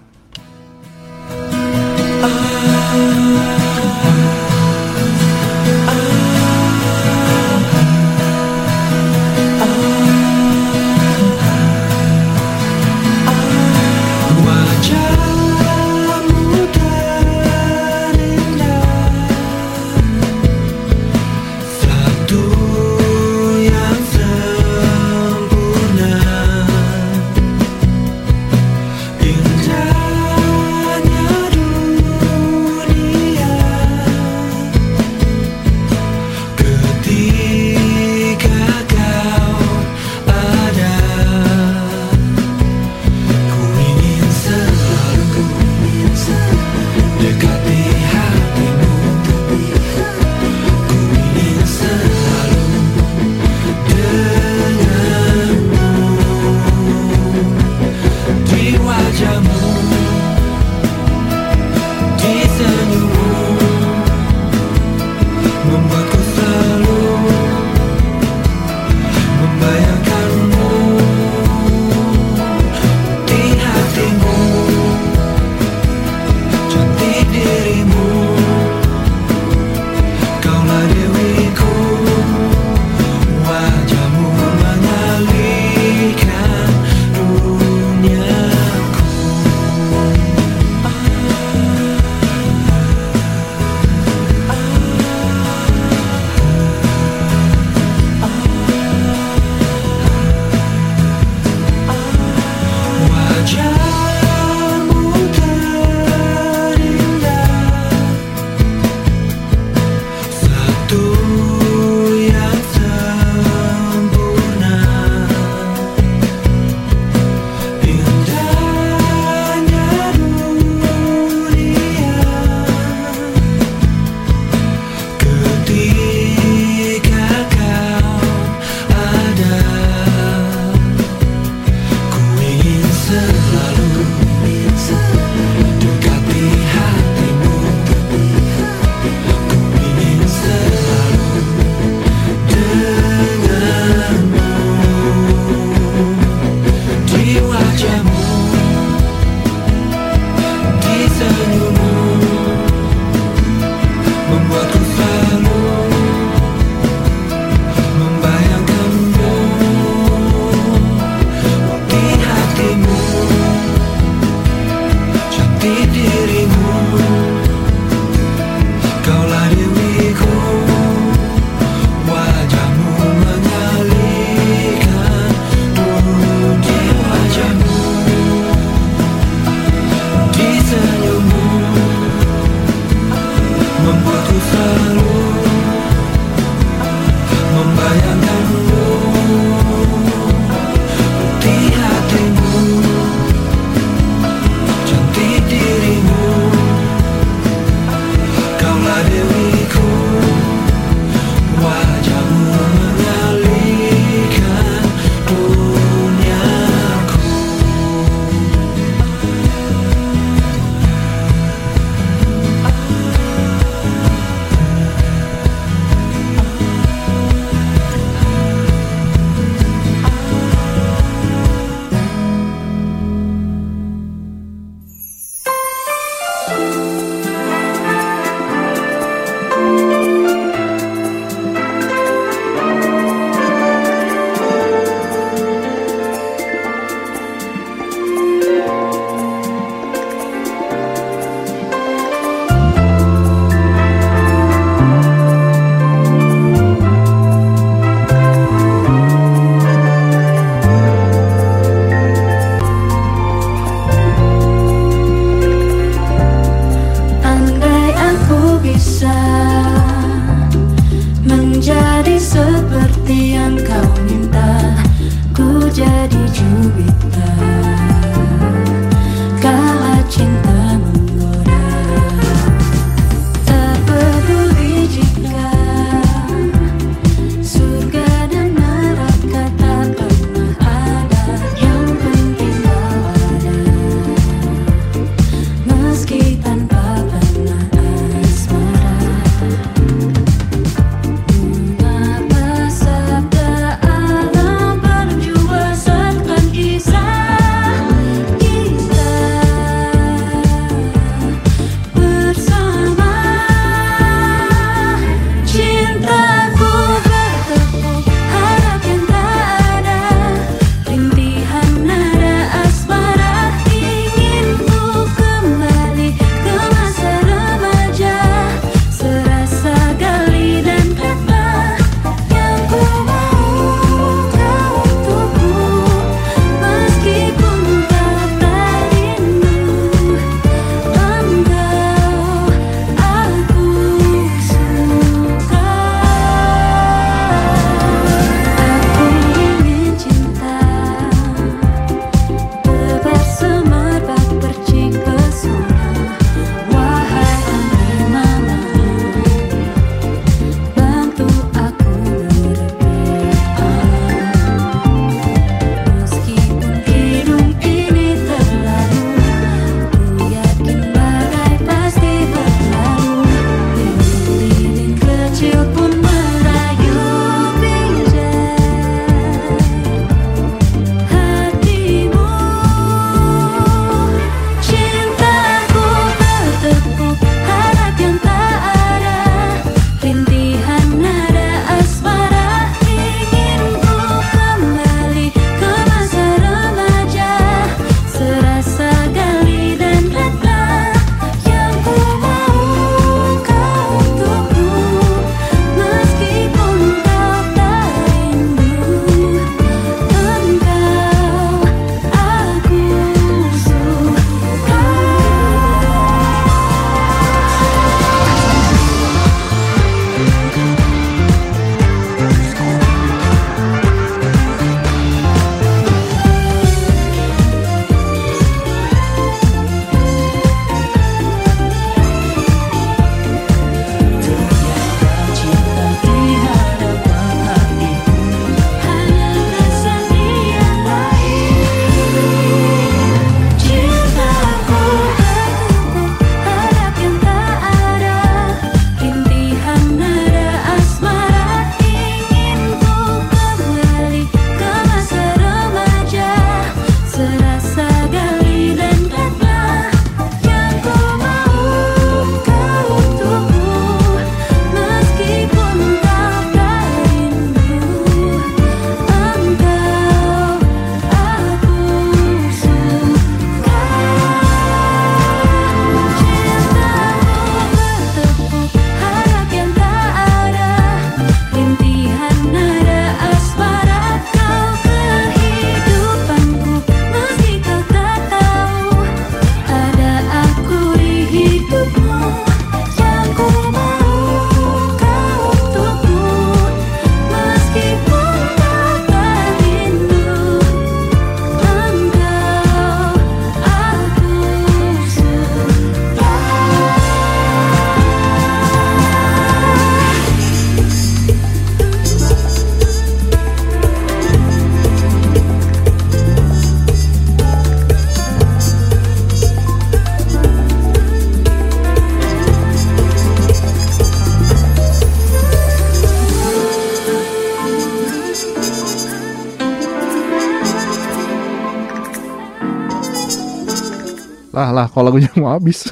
[524.83, 525.87] lah kalau lagunya mau habis.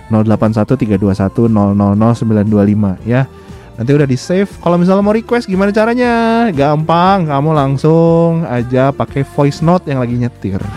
[0.08, 3.28] 081321000925 ya.
[3.74, 4.46] Nanti udah di save.
[4.62, 6.46] Kalau misalnya mau request gimana caranya?
[6.54, 10.62] Gampang, kamu langsung aja pakai voice note yang lagi nyetir.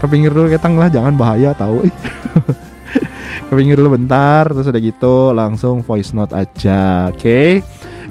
[0.00, 1.90] Kepinggir dulu ketang lah, jangan bahaya tahu.
[3.50, 7.58] Kepinggir dulu bentar, terus udah gitu langsung voice note aja, oke?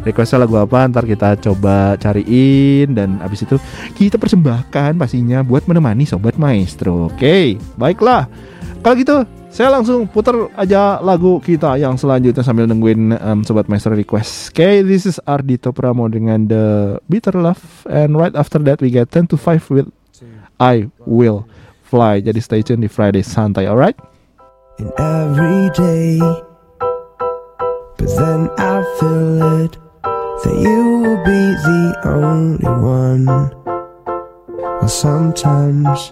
[0.04, 0.84] Requestnya lagu apa?
[0.92, 3.56] Ntar kita coba cariin dan abis itu
[3.96, 7.08] kita persembahkan pastinya buat menemani sobat maestro.
[7.08, 8.28] Oke, baiklah.
[8.84, 9.24] Kalau gitu
[9.54, 14.50] saya langsung putar aja lagu kita yang selanjutnya sambil nungguin em, sobat maestro request.
[14.50, 19.14] Oke, this is Ardito Pramo dengan The Bitter Love and right after that we get
[19.14, 19.88] 10 to 5 with
[20.58, 21.46] I Will
[21.86, 22.26] Fly.
[22.26, 23.94] Jadi stay tune di Friday Santai, alright?
[24.80, 26.20] in every day.
[27.98, 29.78] But then I feel it
[30.44, 33.26] that you will be the only one.
[34.82, 36.12] Well, sometimes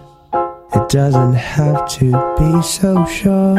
[0.74, 3.54] it doesn't have to be so sure.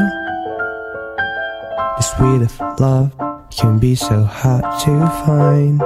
[1.97, 3.11] The sweet of love
[3.49, 5.81] can be so hard to find.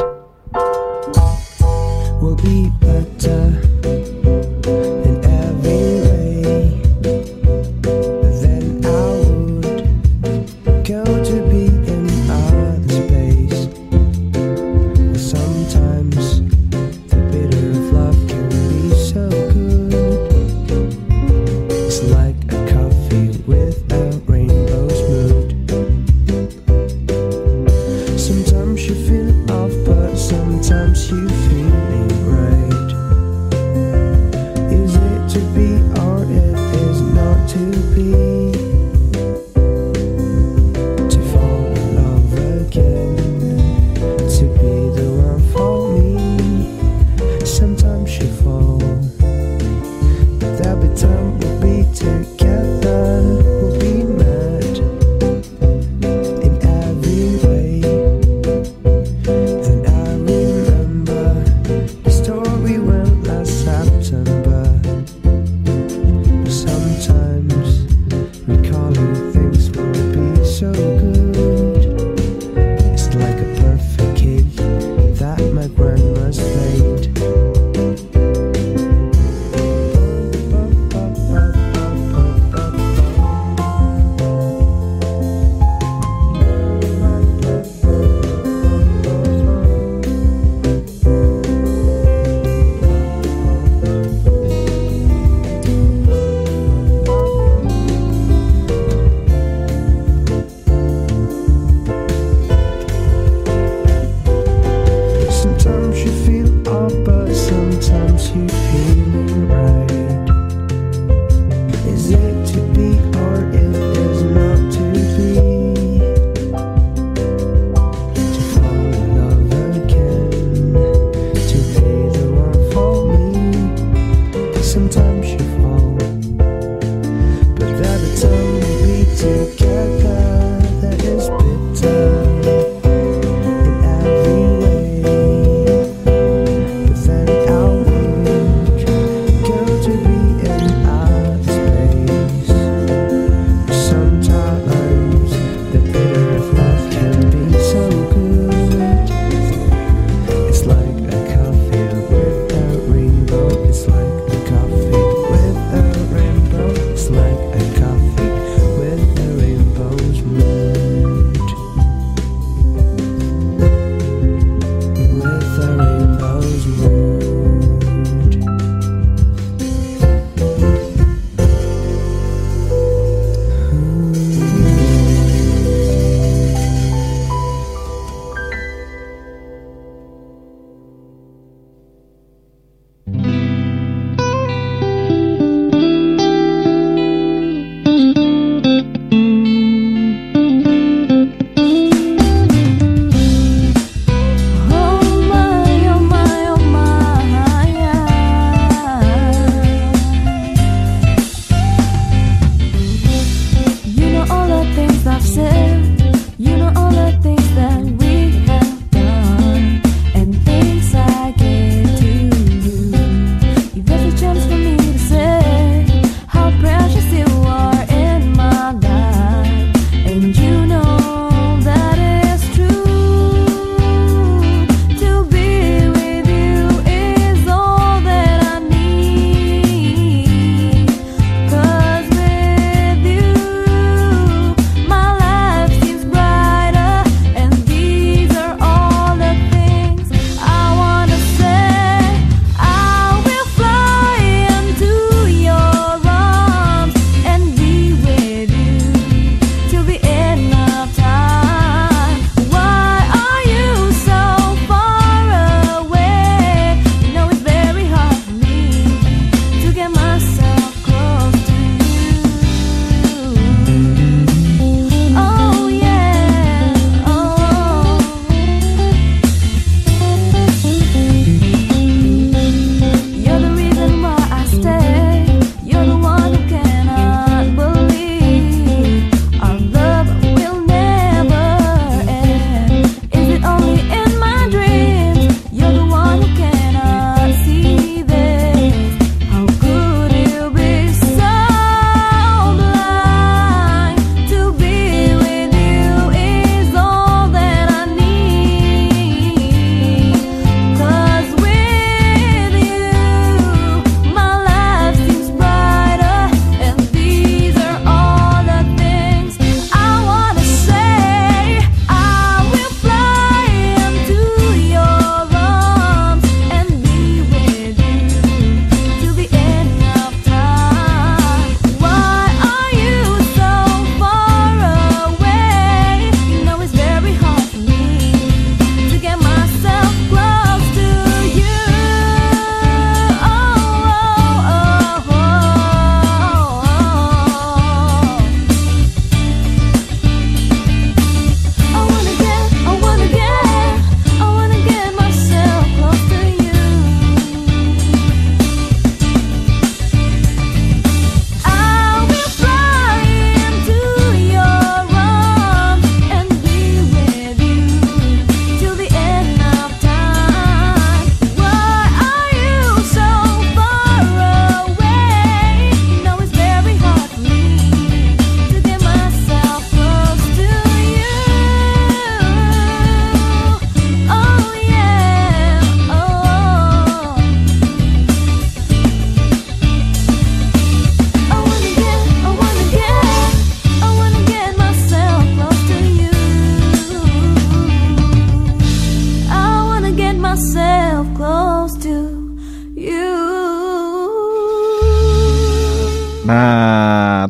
[2.22, 3.62] We'll be better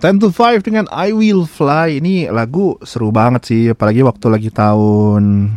[0.08, 4.48] 10 to 5 dengan I Will Fly ini lagu seru banget sih, apalagi waktu lagi
[4.48, 5.52] tahun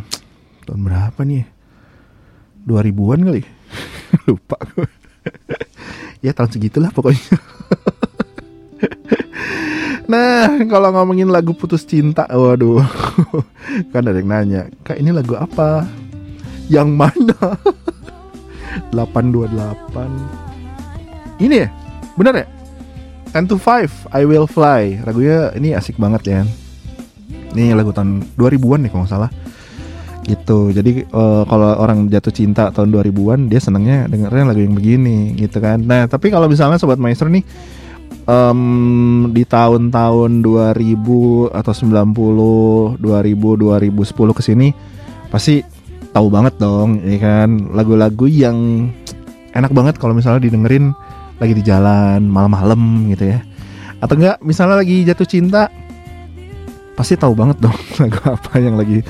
[0.67, 1.47] tahun berapa nih?
[2.67, 3.47] 2000-an kali.
[4.27, 4.91] Lupa gue.
[6.27, 7.23] ya tahun segitulah pokoknya.
[10.11, 12.83] nah, kalau ngomongin lagu putus cinta, waduh.
[13.95, 15.87] kan ada yang nanya, "Kak, ini lagu apa?"
[16.67, 17.39] Yang mana?
[18.91, 21.39] 828.
[21.39, 21.71] Ini ya?
[22.19, 22.47] Bener ya?
[23.31, 25.07] 10 to 5 I Will Fly.
[25.07, 26.41] Lagunya ini asik banget ya
[27.55, 29.31] Ini lagu tahun 2000-an nih kalau nggak salah.
[30.27, 30.75] Gitu.
[30.75, 35.63] Jadi eh, kalau orang jatuh cinta tahun 2000-an Dia senengnya dengerin lagu yang begini gitu
[35.63, 35.79] kan.
[35.79, 37.43] Nah tapi kalau misalnya Sobat Maestro nih
[38.27, 38.61] em,
[39.31, 44.67] Di tahun-tahun 2000 atau 90 2000, 2010 ke sini
[45.31, 45.63] Pasti
[46.11, 48.91] tahu banget dong ya kan Lagu-lagu yang
[49.55, 50.91] enak banget kalau misalnya didengerin
[51.41, 53.41] lagi di jalan malam-malam gitu ya.
[53.97, 55.73] Atau enggak misalnya lagi jatuh cinta
[56.93, 59.01] pasti tahu banget dong lagu apa yang lagi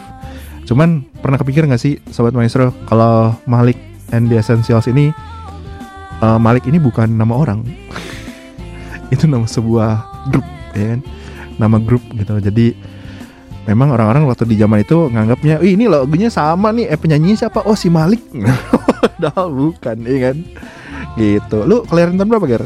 [0.65, 3.81] Cuman pernah kepikir nggak sih sobat maestro kalau Malik
[4.13, 5.09] and the Essentials ini
[6.21, 7.65] eh, Malik ini bukan nama orang.
[9.13, 10.45] Itu nama sebuah grup
[10.77, 11.01] ya kan.
[11.57, 12.37] Nama grup gitu.
[12.37, 12.77] Jadi
[13.65, 17.65] memang orang-orang waktu di zaman itu nganggapnya, "Ih, ini lagunya sama nih, eh penyanyinya siapa?
[17.65, 18.21] Oh, si Malik."
[19.01, 20.37] Padahal bukan, ya kan?
[21.15, 21.57] Gitu.
[21.65, 22.63] Lu kelahiran tahun berapa, Ger?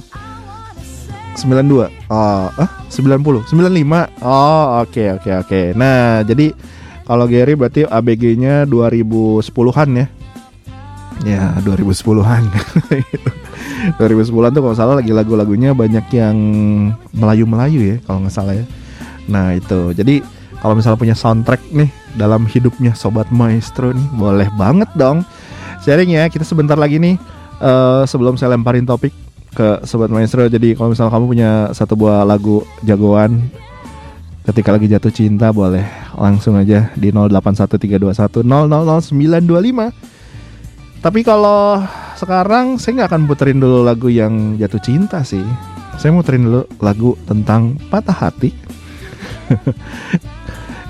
[1.37, 1.87] 92.
[2.11, 3.45] Oh, ah, 90.
[3.47, 4.09] 95.
[4.19, 5.61] Oh, oke oke oke.
[5.77, 6.51] Nah, jadi
[7.09, 10.07] kalau Gary berarti ABG-nya 2010-an ya.
[11.25, 12.43] Ya, 2010-an.
[13.09, 13.31] Gitu.
[13.97, 16.37] 2010-an tuh kalau salah lagi lagu-lagunya banyak yang
[17.17, 18.65] Melayu-Melayu ya, kalau nggak salah ya.
[19.25, 19.89] Nah, itu.
[19.97, 20.21] Jadi
[20.61, 25.25] kalau misalnya punya soundtrack nih dalam hidupnya Sobat Maestro nih, boleh banget dong
[25.81, 26.29] sharing ya.
[26.29, 27.17] Kita sebentar lagi nih
[27.57, 29.15] eh, sebelum saya lemparin topik
[29.57, 30.45] ke Sobat Maestro.
[30.45, 33.49] Jadi kalau misalnya kamu punya satu buah lagu jagoan
[34.49, 35.85] ketika lagi jatuh cinta boleh
[36.17, 39.93] langsung aja di 081321000925.
[40.99, 41.79] Tapi kalau
[42.17, 45.45] sekarang saya nggak akan puterin dulu lagu yang jatuh cinta sih.
[46.01, 48.49] Saya mau puterin dulu lagu tentang patah hati.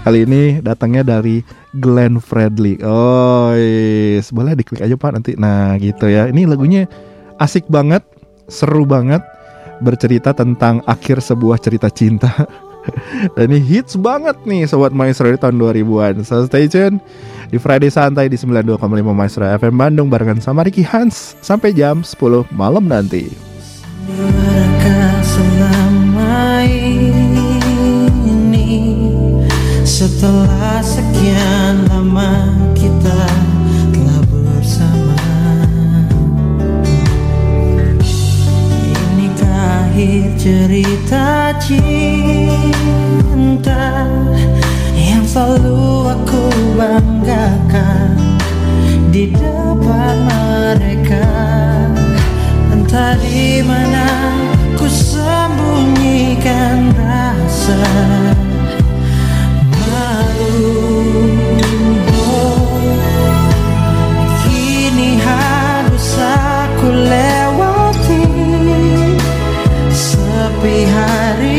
[0.08, 1.44] Kali ini datangnya dari
[1.76, 2.80] Glenn Fredly.
[2.82, 4.32] Oh, yes.
[4.32, 5.36] boleh diklik aja Pak nanti.
[5.36, 6.32] Nah, gitu ya.
[6.32, 6.88] Ini lagunya
[7.38, 8.08] asik banget,
[8.48, 9.20] seru banget,
[9.84, 12.32] bercerita tentang akhir sebuah cerita cinta.
[13.36, 16.24] Dan ini hits banget nih Sobat Maestro di tahun 2000-an.
[16.24, 17.00] So stay tune
[17.50, 18.78] di Friday Santai di 92,5
[19.12, 23.30] Maestro FM Bandung barengan sama Ricky Hans sampai jam 10 malam nanti.
[28.30, 28.72] Ini
[29.84, 32.32] Setelah sekian lama
[32.78, 33.20] kita
[33.92, 35.18] telah bersama
[38.80, 39.92] Inikah
[40.40, 42.08] cerita cinta
[44.96, 46.48] Yang selalu aku
[46.80, 48.40] banggakan
[49.12, 51.28] Di depan mereka.
[52.72, 54.06] Entah di mana
[54.80, 57.84] ku sembunyikan rasa
[70.60, 71.59] sepi hariku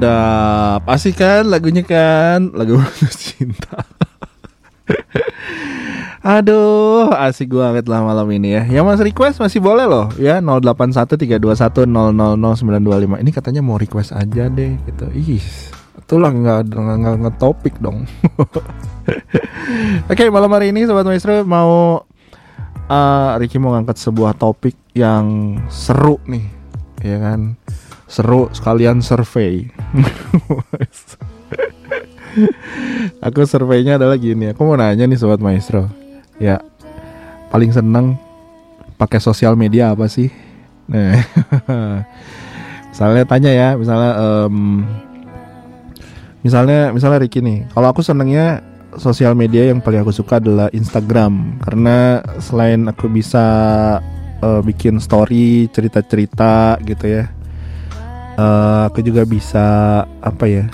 [0.00, 0.88] Sedap.
[0.88, 2.56] Asik kan lagunya kan?
[2.56, 2.80] Lagu
[3.20, 3.84] cinta.
[6.24, 8.64] Aduh, asik banget lah malam ini ya.
[8.64, 13.20] Yang mas request masih boleh loh ya 081321000925.
[13.20, 15.04] Ini katanya mau request aja deh gitu.
[15.12, 15.44] Ih,
[16.00, 18.08] itulah nggak nggak nggak ngetopik dong.
[20.16, 22.08] Oke, malam hari ini sobat maestro mau
[22.88, 26.48] eh Ricky mau ngangkat sebuah topik yang seru nih,
[27.04, 27.60] ya kan?
[28.10, 29.70] Seru sekalian survei.
[33.26, 34.50] aku surveinya adalah gini.
[34.50, 35.86] Aku mau nanya nih sobat maestro.
[36.42, 36.58] Ya,
[37.54, 38.18] paling seneng
[38.98, 40.26] pakai sosial media apa sih?
[40.90, 41.22] Nah,
[42.90, 44.82] misalnya tanya ya, misalnya em,
[46.42, 47.70] misalnya misalnya Ricky nih.
[47.70, 48.58] Kalau aku senengnya
[48.98, 53.46] sosial media yang paling aku suka adalah Instagram karena selain aku bisa
[54.42, 57.30] eh, bikin story cerita-cerita gitu ya.
[58.40, 59.66] Eh, aku juga bisa
[60.24, 60.64] apa ya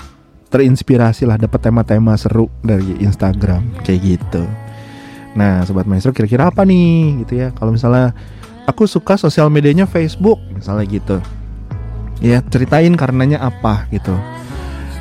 [0.47, 4.47] terinspirasi lah dapat tema-tema seru dari Instagram kayak gitu.
[5.35, 7.51] Nah, sobat maestro kira-kira apa nih gitu ya?
[7.51, 8.15] Kalau misalnya
[8.63, 11.17] aku suka sosial medianya Facebook misalnya gitu.
[12.23, 14.15] Ya, ceritain karenanya apa gitu.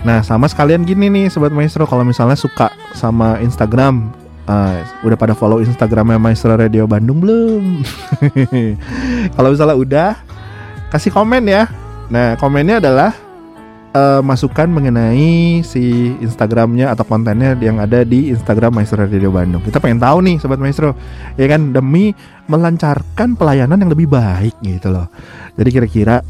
[0.02, 4.10] Nah, sama sekalian gini nih sobat maestro kalau misalnya suka sama Instagram
[4.50, 7.86] eh, udah pada follow Instagramnya Maestro Radio Bandung belum?
[9.38, 10.10] kalau misalnya udah
[10.90, 11.85] kasih komen ya.
[12.06, 13.10] Nah, komennya adalah
[13.96, 19.62] eh, masukan mengenai si Instagramnya atau kontennya yang ada di Instagram Maestro Radio Bandung.
[19.64, 20.94] Kita pengen tahu nih, sobat Maestro,
[21.34, 22.12] ya kan demi
[22.46, 25.10] melancarkan pelayanan yang lebih baik gitu loh.
[25.58, 26.22] Jadi kira-kira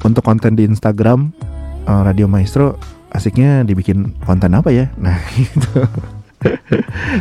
[0.00, 1.30] untuk konten di Instagram
[1.86, 4.86] eh, Radio Maestro asiknya dibikin konten apa ya?
[4.98, 5.86] Nah, gitu.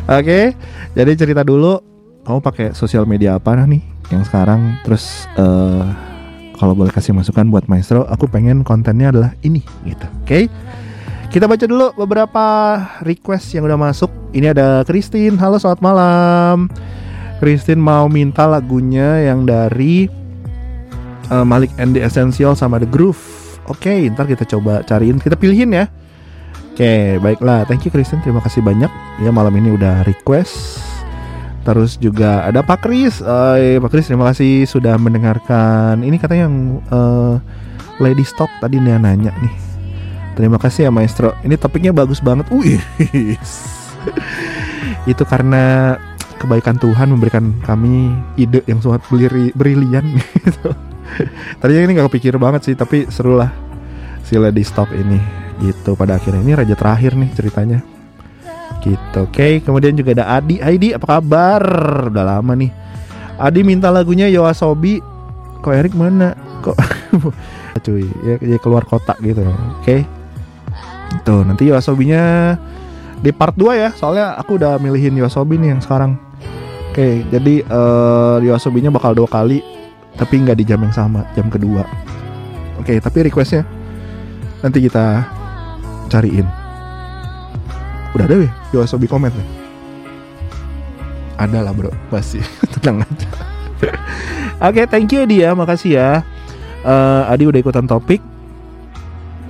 [0.08, 0.56] Oke,
[0.96, 1.82] jadi cerita dulu
[2.24, 6.09] kamu pakai sosial media apa nih yang sekarang terus eh
[6.60, 10.06] kalau boleh kasih masukan buat Maestro, aku pengen kontennya adalah ini gitu.
[10.27, 10.52] Oke.
[11.31, 12.46] Kita baca dulu beberapa
[13.06, 14.12] request yang udah masuk.
[14.36, 15.40] Ini ada Christine.
[15.40, 16.67] Halo, selamat malam.
[17.40, 20.12] Christine mau minta lagunya yang dari
[21.31, 23.21] eh, Malik and the Essential sama The Groove.
[23.69, 25.86] Oke, ntar kita coba cariin, kita pilihin ya.
[26.73, 27.63] Oke, baiklah.
[27.69, 28.90] Thank you Christine, terima kasih banyak.
[29.21, 30.98] Ya malam ini udah request.
[31.70, 33.22] Terus juga ada Pak Kris.
[33.22, 36.02] Eh, Pak Kris terima kasih sudah mendengarkan.
[36.02, 37.36] Ini katanya yang eh,
[38.02, 39.54] Lady Stock tadi dia nanya nih.
[40.34, 41.38] Terima kasih ya Maestro.
[41.46, 42.50] Ini topiknya bagus banget.
[42.50, 42.82] Wih.
[45.12, 45.94] Itu karena
[46.42, 50.74] kebaikan Tuhan memberikan kami ide yang sangat brili- brilian gitu.
[51.62, 53.54] Tadinya ini nggak kepikir banget sih, tapi seru lah
[54.26, 55.22] si Lady Stop ini
[55.62, 55.94] gitu.
[55.94, 57.98] Pada akhirnya ini raja terakhir nih ceritanya
[58.84, 59.48] gitu oke?
[59.63, 60.60] Kemudian juga ada Adi.
[60.60, 61.63] Adi apa kabar?
[62.12, 62.71] Udah lama nih.
[63.40, 65.00] Adi minta lagunya Yoasobi
[65.63, 66.36] kok Erik mana?
[66.60, 66.75] Kok
[67.86, 69.40] cuy ya, ya keluar kota gitu
[69.80, 69.98] oke?
[71.23, 72.56] Tuh nanti Yoasobinya
[73.19, 76.19] di part 2 ya soalnya aku udah milihin Yoasobi nih yang sekarang.
[76.92, 79.63] Oke jadi eh Yoasobinya bakal dua kali
[80.19, 81.88] tapi nggak di jam yang sama jam kedua.
[82.75, 83.63] Oke tapi requestnya
[84.60, 85.23] nanti kita
[86.12, 86.59] cariin
[88.18, 89.70] udah ada ya Yoasobi komen nih
[91.40, 91.88] ada lah bro.
[92.12, 92.44] Pasti
[92.76, 93.28] tenang aja.
[94.68, 96.20] Oke thank you dia makasih ya.
[96.84, 98.20] Eh, Adi udah ikutan topik.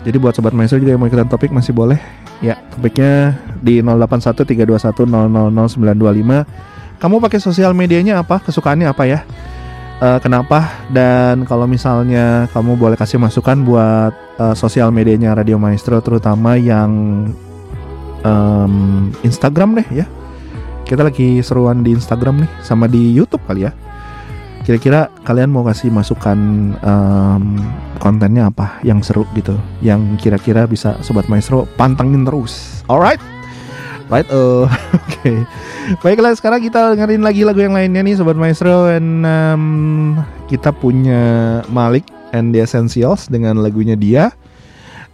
[0.06, 1.98] Jadi buat sobat maestro juga yang mau ikutan topik masih boleh.
[2.40, 6.48] Ya topiknya di 081321000925
[7.00, 8.40] kamu pakai sosial medianya apa?
[8.40, 9.26] Kesukaannya apa ya?
[10.00, 10.88] Eh, kenapa?
[10.88, 17.28] Dan kalau misalnya kamu boleh kasih masukan buat eh, sosial medianya Radio Maestro terutama yang
[18.24, 20.06] em, Instagram deh ya.
[20.88, 23.72] Kita lagi seruan di Instagram nih sama di YouTube kali ya.
[24.66, 26.38] Kira-kira kalian mau kasih masukan
[26.78, 27.44] em,
[27.98, 32.86] kontennya apa yang seru gitu, yang kira-kira bisa sobat maestro pantengin terus.
[32.90, 33.22] Alright,
[34.10, 34.26] right?
[34.34, 34.66] Oh,
[34.98, 35.34] oke.
[36.02, 38.90] Baiklah, sekarang kita dengerin lagi lagu yang lainnya nih sobat maestro.
[38.90, 39.64] And em,
[40.50, 44.34] kita punya Malik and the Essentials dengan lagunya dia.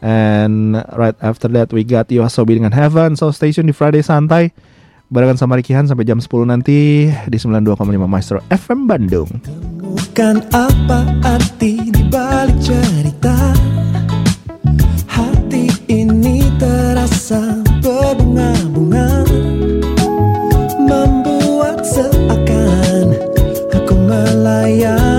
[0.03, 3.15] And right after that we got Yoasobi dengan Heaven.
[3.15, 4.51] So stay tune di Friday Santai.
[5.05, 7.77] Barengan sama Rikihan sampai jam 10 nanti Di 92,5
[8.09, 9.29] Maestro FM Bandung.
[9.79, 13.37] Bukan apa arti di balik cerita.
[15.05, 19.23] Hati ini terasa berbunga-bunga.
[20.85, 23.05] Membuat seakan
[23.71, 25.14] aku melayang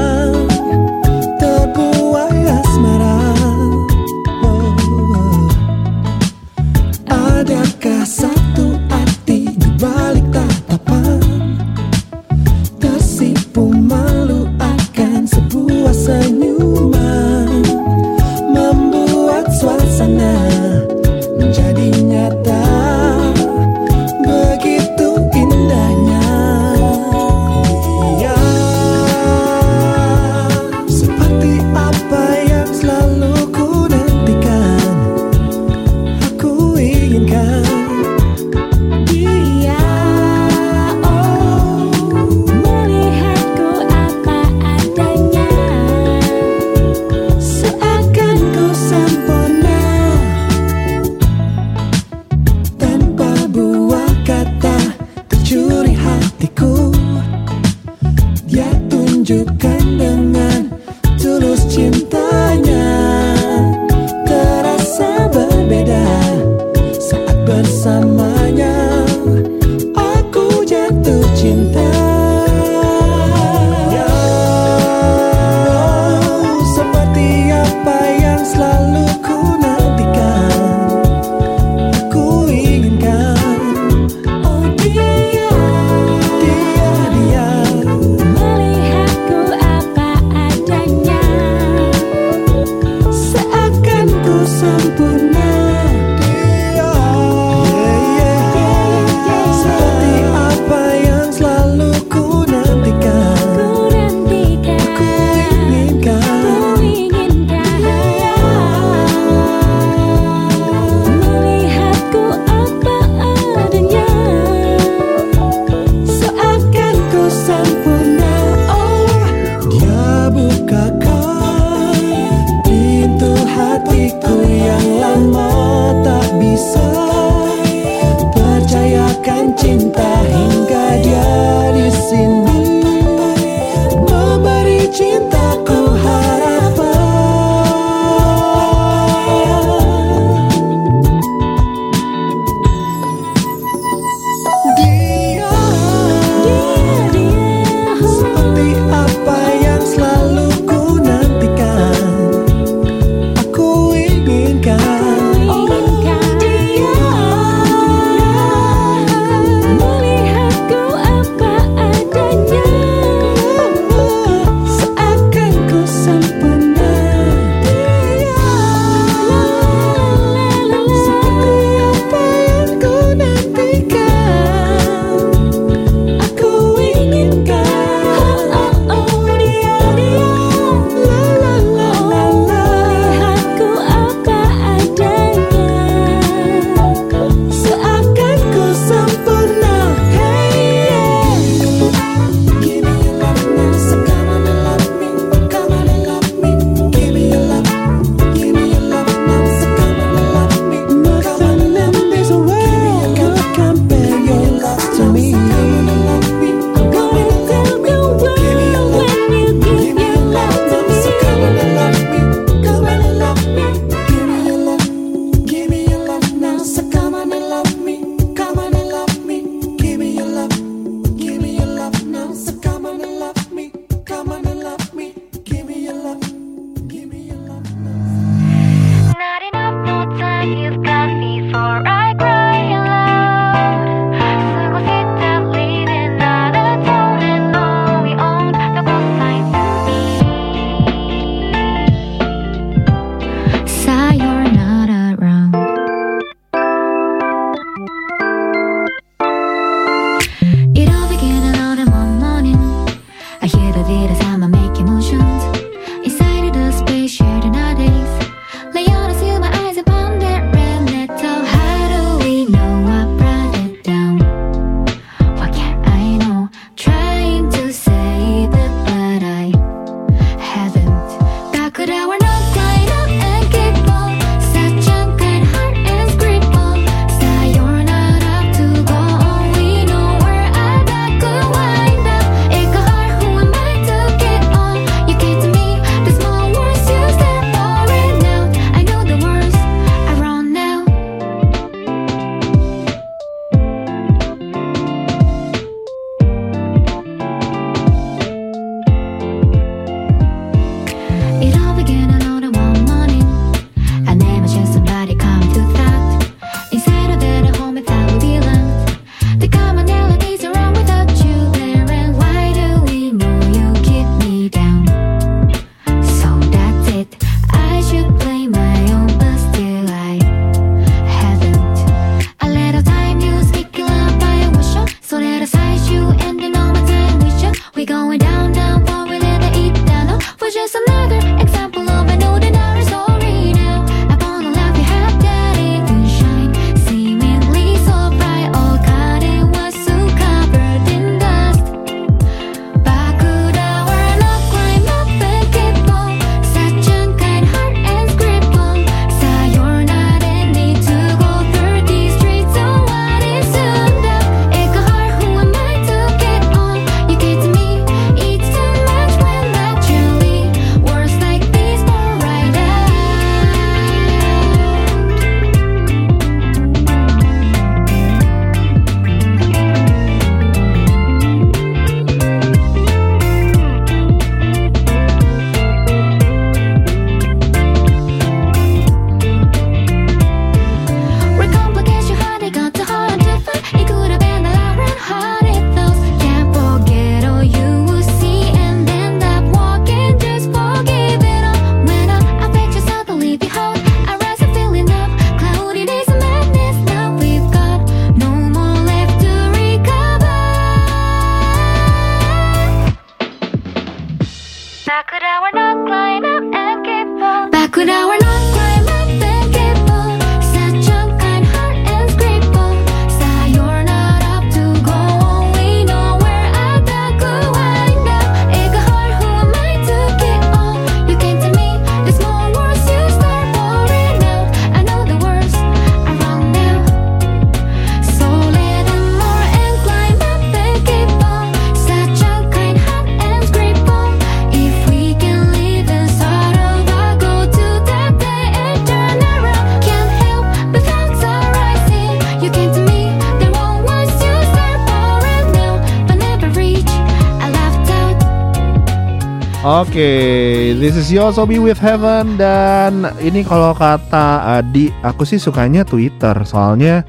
[451.06, 457.06] is Yosobi with Heaven dan ini kalau kata Adi, aku sih sukanya Twitter soalnya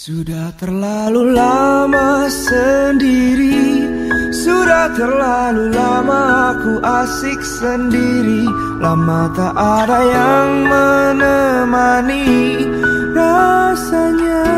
[0.00, 3.84] Sudah terlalu lama sendiri.
[4.32, 8.48] Sudah terlalu lama aku asik sendiri.
[8.80, 12.64] Lama tak ada yang menemani
[13.12, 14.48] rasanya.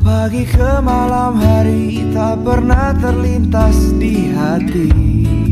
[0.00, 5.51] Pagi ke malam hari tak pernah terlintas di hati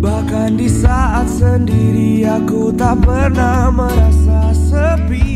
[0.00, 5.28] Bahkan di saat sendiri aku tak pernah merasa sepi.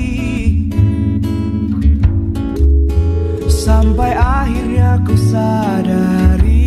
[3.44, 6.64] Sampai akhirnya ku sadari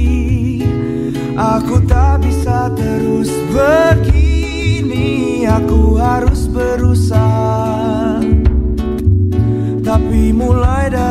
[1.37, 5.45] Aku tak bisa terus begini.
[5.45, 8.17] Aku harus berusaha.
[9.85, 11.07] Tapi mulai dari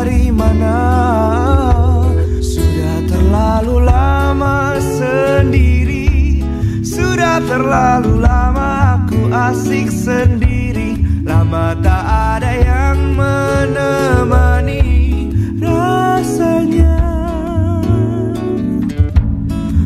[7.77, 10.97] terlalu lama aku asik sendiri.
[11.29, 14.81] Lama tak ada yang menemani
[15.61, 16.97] rasanya.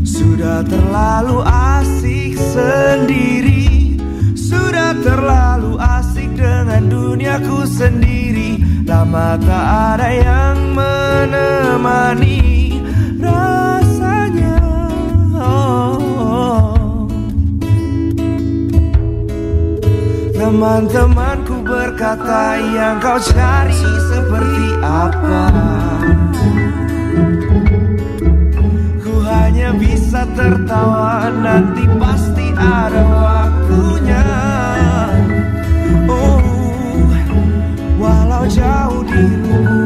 [0.07, 3.99] Sudah terlalu asik sendiri.
[4.39, 8.63] Sudah terlalu asik dengan duniaku sendiri.
[8.87, 12.50] Lama tak ada yang menemani
[20.51, 25.47] Teman-temanku berkata yang kau cari seperti apa?
[28.99, 34.27] Ku hanya bisa tertawa nanti pasti ada waktunya.
[36.11, 36.43] Oh,
[38.03, 39.80] walau jauh di lubuk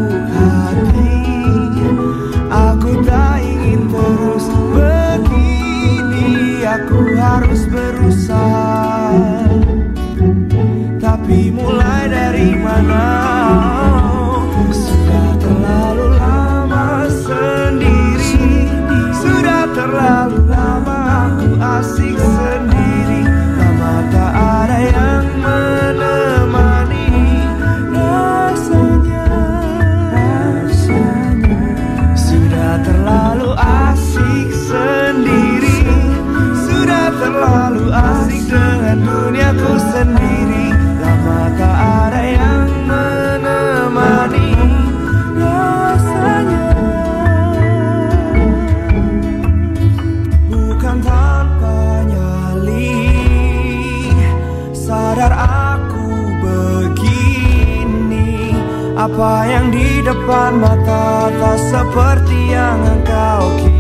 [59.14, 63.74] Apa yang di depan mata tak seperti yang engkau kira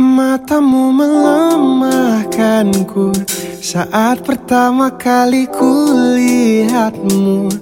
[0.00, 3.12] Matamu melemahkanku
[3.60, 7.52] saat pertama kali kulihatmu.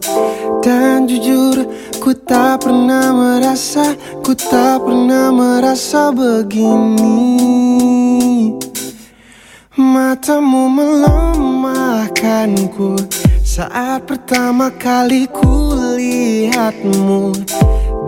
[0.62, 1.66] Dan jujur
[1.99, 7.34] ku tak pernah merasa, ku tak pernah merasa begini.
[9.74, 13.03] Matamu melemahkanku
[13.43, 17.34] saat pertama kali kulihatmu.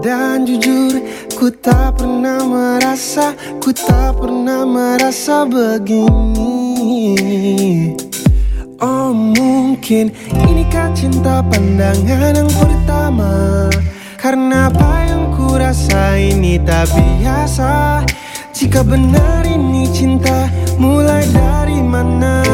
[0.00, 0.96] Dan jujur
[1.40, 3.32] Ku tak pernah merasa,
[3.64, 7.16] ku tak pernah merasa begini.
[8.76, 13.72] Oh mungkin inikah cinta pandangan yang pertama?
[14.20, 18.04] Karena apa yang ku rasa ini tak biasa?
[18.52, 20.44] Jika benar ini cinta
[20.76, 22.44] mulai dari mana?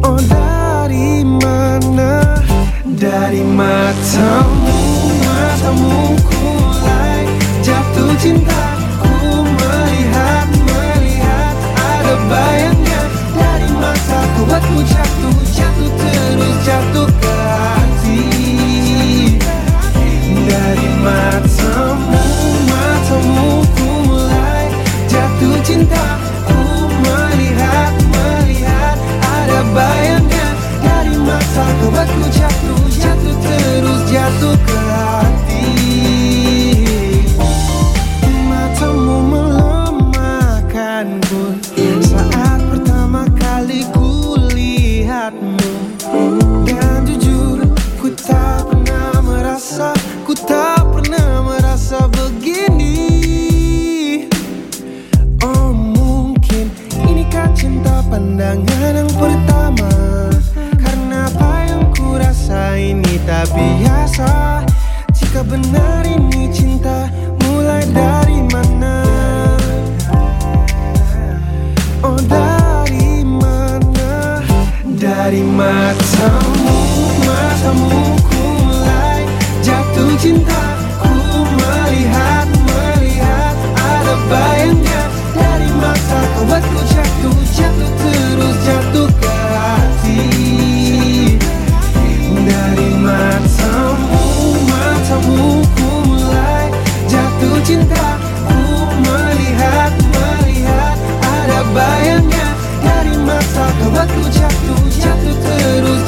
[0.00, 2.40] Oh dari mana?
[2.88, 4.89] Dari matamu
[5.70, 7.22] padamu mulai
[7.62, 8.62] jatuh cinta
[8.98, 11.54] Ku melihat, melihat.
[11.78, 13.02] Ada bayangnya
[13.38, 18.22] Dari mata ku buatku jatuh, jatuh terus jatuh ke hati.
[20.50, 22.24] Dari matamu,
[22.66, 24.66] matamu ku mulai
[25.06, 26.18] jatuh cinta
[26.50, 28.96] Ku melihat, melihat.
[29.22, 30.48] Ada bayangnya
[30.82, 34.89] Dari mata ku buatku jatuh, jatuh terus jatuh ke hati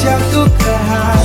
[0.03, 1.22] jatuh ke hati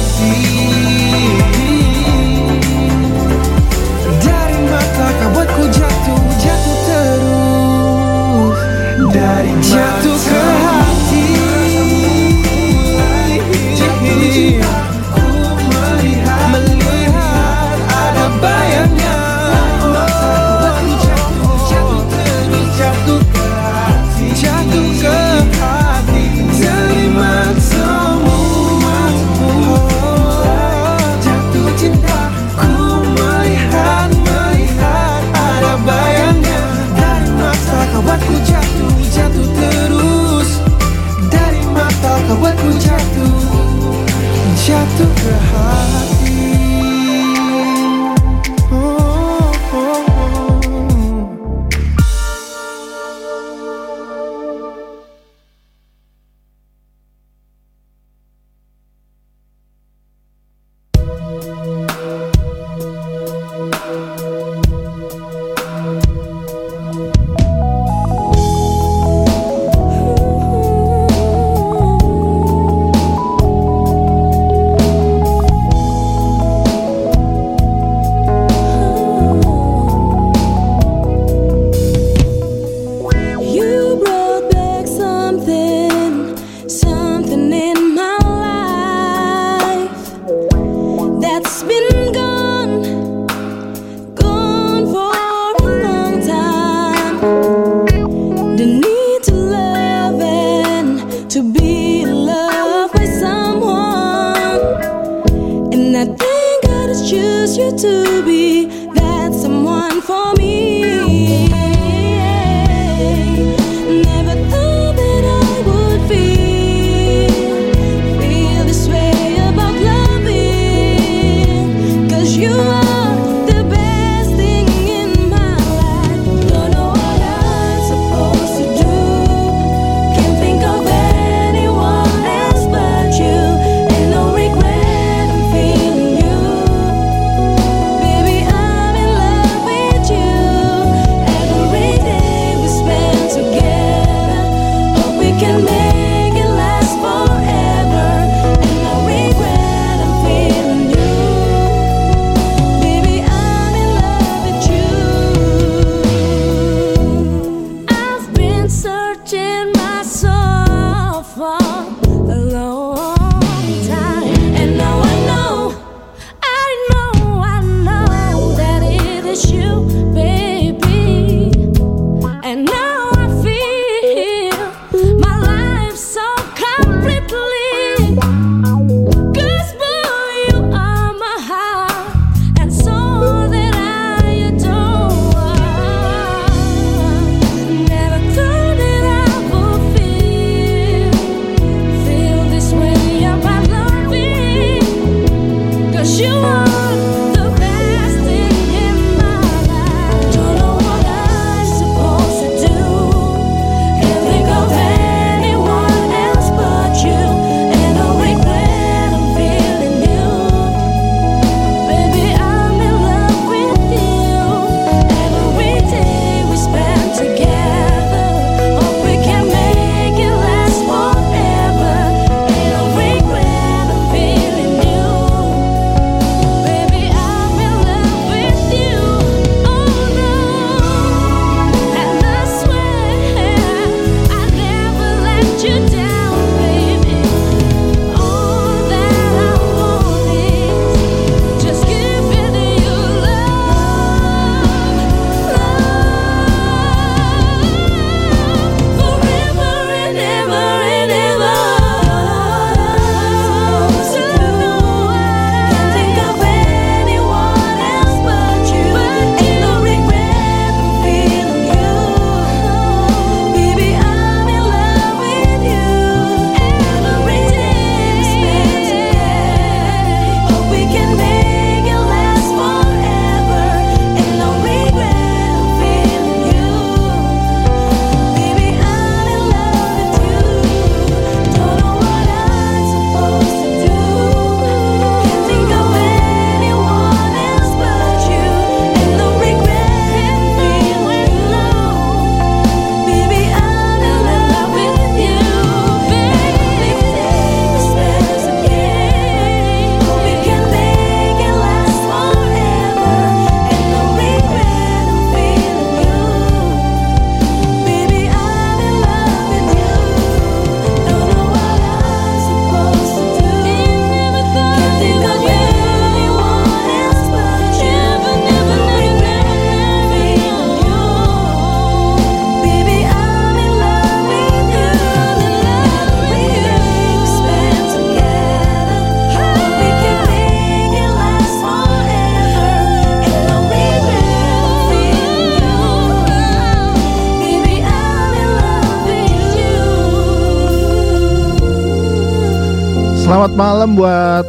[343.97, 344.45] buat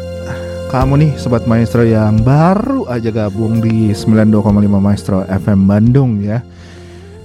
[0.69, 4.45] kamu nih Sobat Maestro yang baru aja gabung di 92,5
[4.77, 6.45] Maestro FM Bandung ya.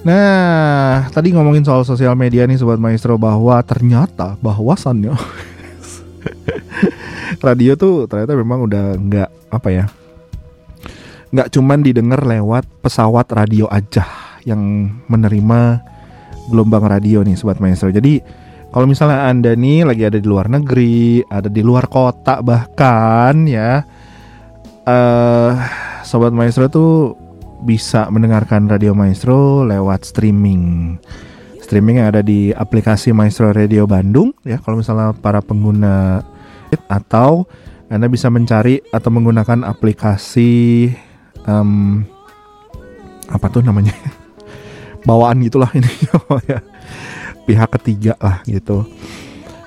[0.08, 5.12] Nah tadi ngomongin soal sosial media nih Sobat Maestro bahwa ternyata bahwasannya
[7.52, 9.86] Radio tuh ternyata memang udah nggak apa ya
[11.36, 14.08] nggak cuman didengar lewat pesawat radio aja
[14.48, 15.84] yang menerima
[16.48, 17.92] gelombang radio nih Sobat Maestro.
[17.92, 18.43] Jadi
[18.74, 23.86] kalau misalnya Anda nih lagi ada di luar negeri, ada di luar kota bahkan ya,
[24.90, 25.52] eh
[26.02, 27.14] Sobat Maestro tuh
[27.62, 30.98] bisa mendengarkan Radio Maestro lewat streaming.
[31.62, 34.58] Streaming yang ada di aplikasi Maestro Radio Bandung ya.
[34.58, 36.26] Kalau misalnya para pengguna
[36.90, 37.46] atau
[37.94, 40.90] Anda bisa mencari atau menggunakan aplikasi
[41.46, 42.02] em,
[43.30, 43.94] apa tuh namanya?
[45.08, 45.94] Bawaan gitulah ini
[46.50, 46.58] ya
[47.44, 48.88] pihak ketiga lah gitu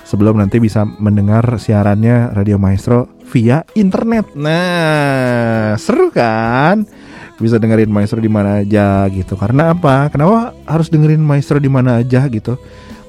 [0.06, 4.38] sebelum nanti bisa mendengar siarannya Radio Maestro via internet.
[4.38, 6.86] Nah, seru kan?
[7.36, 9.34] Bisa dengerin Maestro di mana aja gitu.
[9.34, 10.08] Karena apa?
[10.08, 12.54] Kenapa harus dengerin Maestro di mana aja gitu?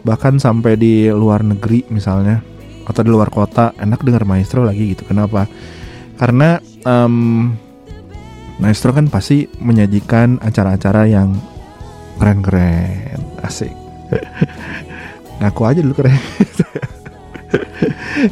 [0.01, 2.41] Bahkan sampai di luar negeri misalnya
[2.89, 5.05] atau di luar kota enak denger Maestro lagi gitu.
[5.05, 5.45] Kenapa?
[6.17, 7.53] Karena em,
[8.57, 11.37] Maestro kan pasti menyajikan acara-acara yang
[12.17, 13.86] keren-keren, asik.
[15.41, 16.17] Ngaku aja dulu keren.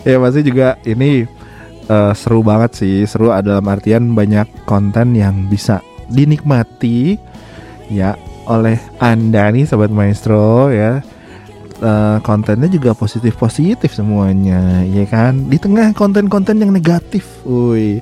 [0.07, 1.25] ya pasti juga ini
[1.89, 3.05] eh, seru banget sih.
[3.05, 7.17] Seru dalam artian banyak konten yang bisa dinikmati
[7.89, 8.13] ya
[8.45, 11.01] oleh Anda nih sobat maestro ya.
[11.75, 15.51] Eh, kontennya juga positif-positif semuanya, ya kan?
[15.51, 17.99] Di tengah konten-konten yang negatif, woi.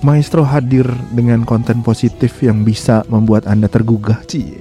[0.00, 4.56] Maestro hadir dengan konten positif yang bisa membuat Anda tergugah, Ci.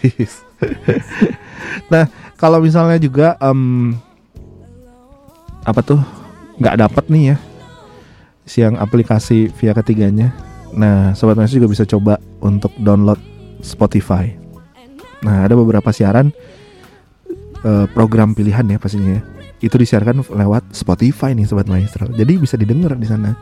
[1.92, 2.04] nah,
[2.36, 3.94] kalau misalnya juga em,
[5.64, 6.00] apa tuh
[6.60, 7.36] nggak dapat nih ya
[8.50, 10.34] siang aplikasi via ketiganya.
[10.74, 13.22] Nah, sobat maestro juga bisa coba untuk download
[13.62, 14.34] Spotify.
[15.22, 16.34] Nah, ada beberapa siaran
[17.62, 19.18] eh, program pilihan ya pastinya.
[19.18, 19.22] ya.
[19.62, 22.10] Itu disiarkan lewat Spotify nih sobat maestro.
[22.10, 23.38] Jadi bisa didengar di sana.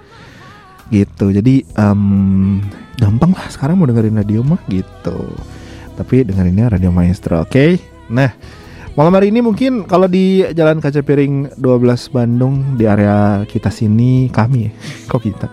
[0.93, 1.33] Gitu.
[1.33, 2.61] Jadi em,
[3.01, 5.33] gampang lah sekarang mau dengerin radio mah gitu.
[5.99, 7.75] Tapi dengerinnya Radio Maestro, oke?
[8.15, 8.31] Nah,
[8.95, 14.31] malam hari ini mungkin kalau di Jalan Kaca Piring 12 Bandung di area kita sini
[14.31, 14.71] kami,
[15.11, 15.51] kok kita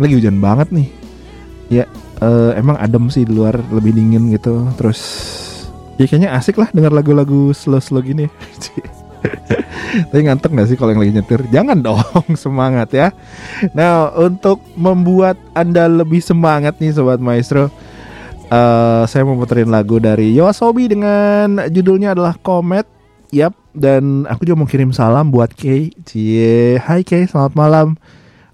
[0.00, 0.88] lagi hujan banget nih.
[1.68, 1.84] Ya,
[2.24, 4.64] eh, emang adem sih di luar lebih dingin gitu.
[4.80, 5.00] Terus
[6.00, 8.32] ya kayaknya asik lah dengar lagu-lagu slow-slow gini.
[10.08, 11.40] Tapi ngantuk gak sih kalau yang lagi nyetir?
[11.52, 12.00] Jangan dong,
[12.32, 13.12] semangat ya.
[13.76, 17.68] Nah, untuk membuat Anda lebih semangat nih Sobat Maestro,
[18.50, 22.84] eh, saya mau puterin lagu dari Yoasobi dengan judulnya adalah Comet.
[23.30, 25.94] Yap, dan aku juga mau kirim salam buat Kay.
[26.02, 27.94] Cie, hai Kay, selamat malam.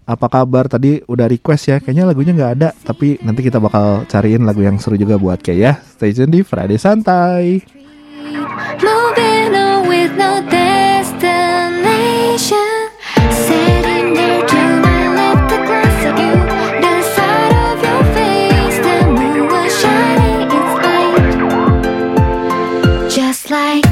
[0.05, 0.69] Apa kabar?
[0.69, 2.77] Tadi udah request ya, kayaknya lagunya nggak ada.
[2.85, 5.81] Tapi nanti kita bakal cariin lagu yang seru juga buat Kay ya.
[5.97, 7.65] Stay tune di Friday Santai.
[8.85, 12.66] Moving on with no destination.
[23.51, 23.86] Like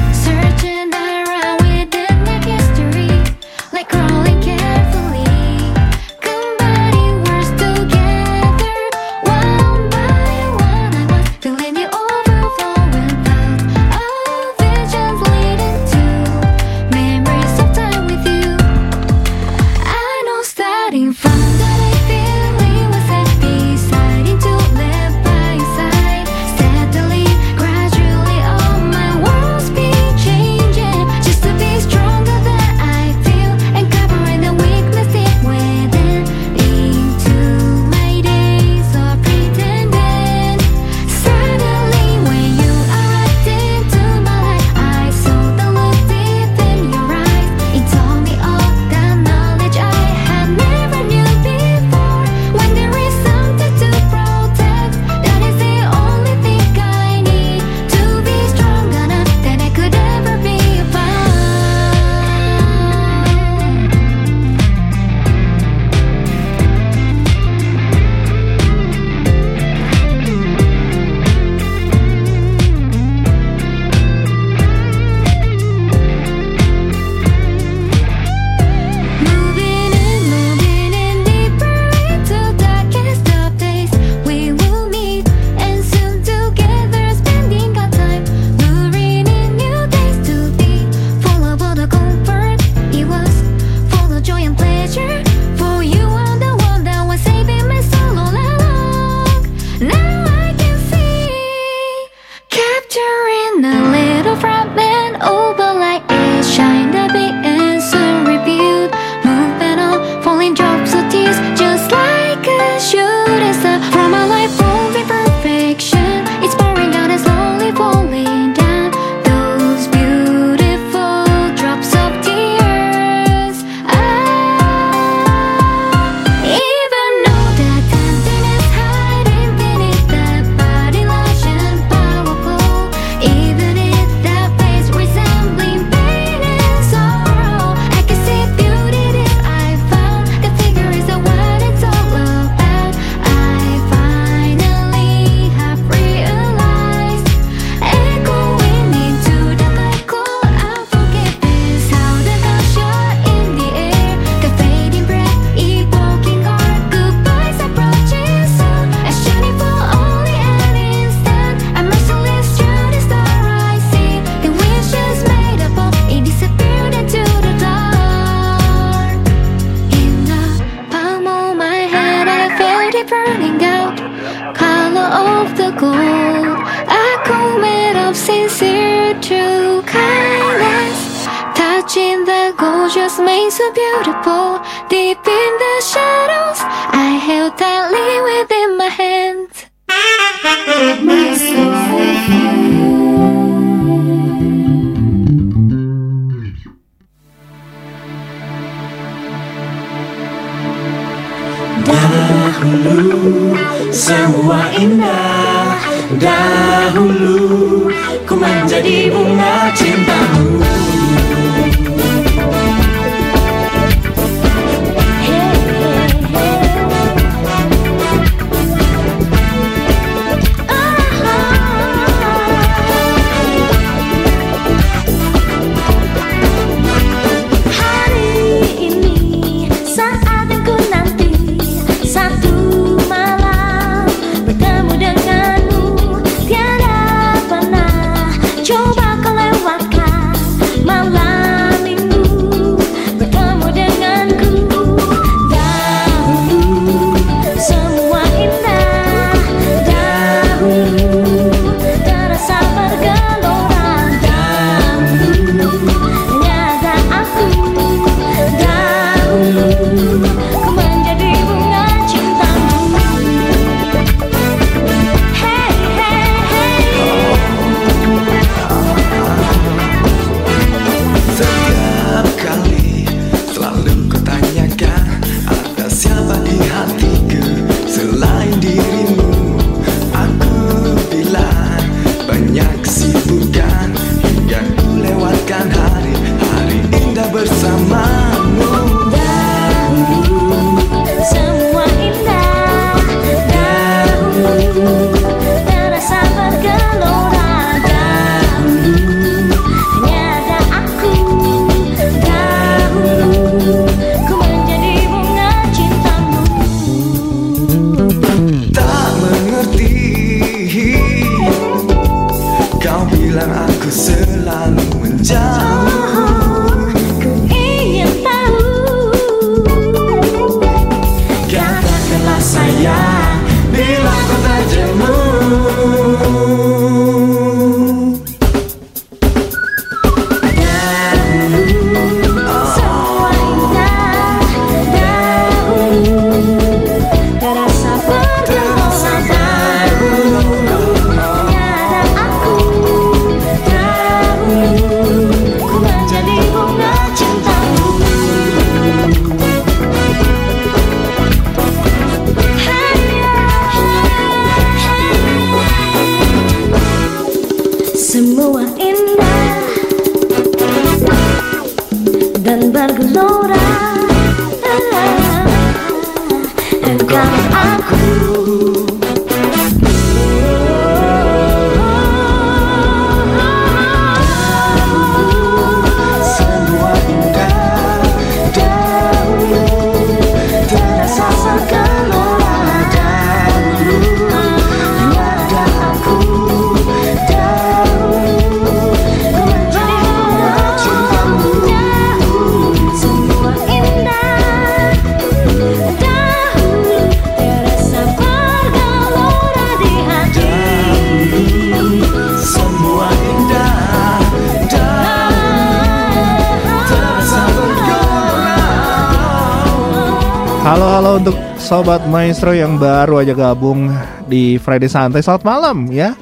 [410.65, 413.85] Halo halo untuk sobat maestro yang baru aja gabung
[414.25, 415.21] di Friday Santai.
[415.21, 416.17] Selamat malam ya.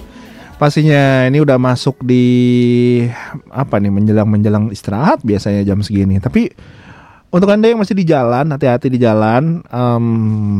[0.59, 2.27] Pastinya ini udah masuk di
[3.47, 6.19] apa nih menjelang menjelang istirahat biasanya jam segini.
[6.19, 6.51] Tapi
[7.31, 9.63] untuk anda yang masih di jalan, hati-hati di jalan.
[9.63, 10.05] Em,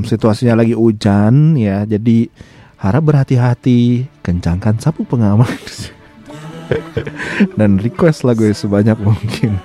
[0.07, 2.31] situasinya lagi hujan ya, jadi
[2.79, 4.07] harap berhati-hati.
[4.23, 5.59] Kencangkan sapu pengaman
[7.59, 9.57] dan request lagu sebanyak mungkin.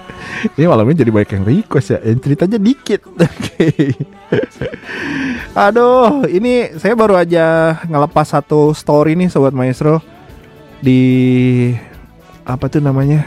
[0.54, 1.98] Ini malamnya jadi banyak yang request ya.
[2.02, 3.00] Yang ceritanya dikit.
[5.68, 9.98] Aduh, ini saya baru aja ngelepas satu story nih sobat maestro
[10.78, 11.00] di
[12.46, 13.26] apa tuh namanya?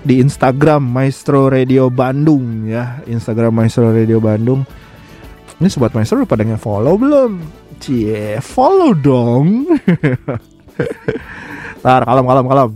[0.00, 3.04] Di Instagram Maestro Radio Bandung ya.
[3.04, 4.64] Instagram Maestro Radio Bandung.
[5.60, 7.36] Ini sobat maestro udah pada nge-follow belum?
[7.84, 9.68] Cie, follow dong.
[11.84, 12.70] Ntar kalem kalem kalem.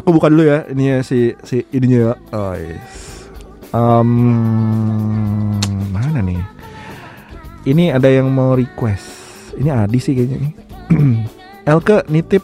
[0.00, 2.12] Aku buka dulu ya ini ya si si ininya ya.
[2.32, 3.28] Oh, yes.
[3.76, 4.10] Em,
[5.92, 6.40] mana nih?
[7.68, 9.04] Ini ada yang mau request.
[9.60, 10.52] Ini Adi sih kayaknya nih.
[11.76, 12.40] Elke nitip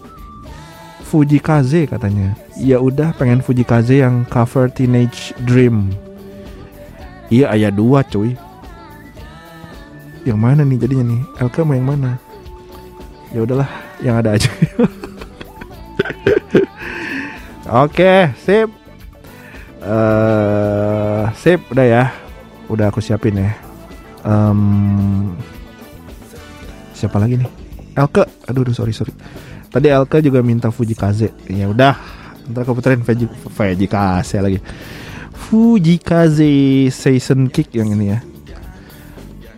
[1.08, 2.36] Fujikaze katanya.
[2.60, 5.96] Ya udah pengen Fujikaze yang cover Teenage Dream.
[7.32, 8.36] Iya ayah dua cuy.
[10.28, 11.22] Yang mana nih jadinya nih?
[11.40, 12.20] LK mau yang mana?
[13.32, 13.70] Ya udahlah,
[14.04, 14.52] yang ada aja.
[17.66, 18.70] Oke, sip.
[19.86, 22.04] eh sip, udah ya.
[22.70, 23.54] Udah aku siapin ya.
[24.26, 25.34] Em,
[26.94, 27.50] siapa lagi nih?
[27.98, 28.26] Elke.
[28.46, 29.14] Aduh, aduh, sorry, sorry.
[29.70, 31.34] Tadi Elke juga minta Fujikaze.
[31.50, 31.98] Ya udah,
[32.50, 34.58] ntar aku puterin Fuji, Fujikaze lagi.
[35.34, 38.18] Fujikaze Season Kick yang ini ya.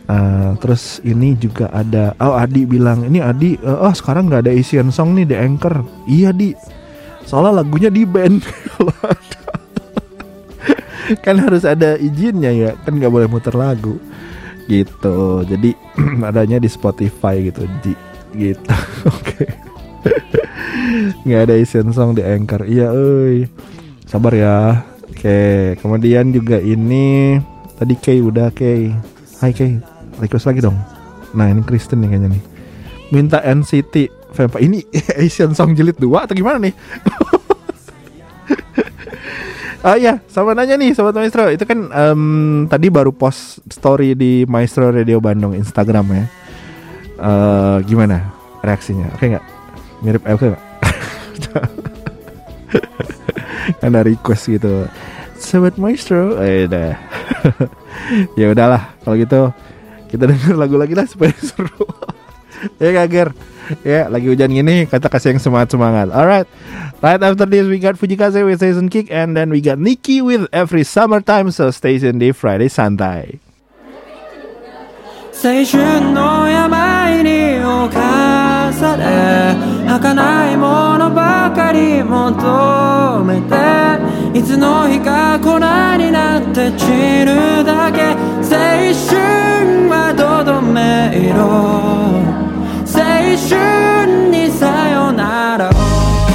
[0.09, 4.53] Eh, terus ini juga ada oh Adi bilang ini Adi eh, oh sekarang nggak ada
[4.57, 6.57] Asian song nih di Anchor iya di
[7.29, 8.41] soalnya lagunya di band.
[11.25, 12.73] Kan harus ada izinnya ya.
[12.85, 14.01] Kan nggak boleh muter lagu.
[14.65, 15.45] Gitu.
[15.45, 15.77] Jadi
[16.29, 17.69] adanya di Spotify gitu.
[17.85, 17.93] Di
[18.33, 18.73] gitu.
[19.13, 19.45] Oke.
[21.29, 22.65] Nggak ada Asian song di Anchor.
[22.65, 23.45] Iya euy.
[24.09, 24.85] Sabar ya.
[25.13, 25.77] Oke.
[25.81, 27.41] Kemudian juga ini.
[27.77, 28.93] Tadi Kay udah Kay.
[29.41, 29.81] Hai Kay.
[30.21, 30.77] Request lagi dong.
[31.37, 32.45] Nah ini Kristen nih kayaknya nih.
[33.09, 34.81] Minta NCT Vampire ini
[35.25, 36.75] Asian Song Jilid 2 atau gimana nih
[39.79, 42.23] Ah iya, sama nanya nih Sobat Maestro Itu kan em,
[42.67, 46.25] tadi baru post story di Maestro Radio Bandung Instagram ya
[47.19, 48.27] Eh, Gimana
[48.59, 49.07] reaksinya?
[49.15, 49.45] Oke nggak?
[50.03, 50.65] Mirip LK nggak?
[53.87, 54.91] Ada request gitu
[55.39, 56.67] Sobat Maestro eh.
[58.35, 59.41] Ya udahlah Kalau gitu
[60.11, 61.87] Kita denger lagu lagi lah supaya seru
[62.83, 63.31] Ya kager
[63.88, 66.48] Ya lagi hujan gini Kata kasih yang semangat-semangat Alright
[67.00, 70.52] Right after this we got Fujikaze with Season Kick And then we got Nikki with
[70.52, 73.40] Every Summertime So stay tuned di Friday Santai
[75.44, 79.56] 青春の病に侵され
[79.88, 92.44] 儚いものばかり求めていつの日か粉になって散るだけ青春はどどめ色
[93.29, 95.69] 青春にさよなら。
[95.69, 96.28] を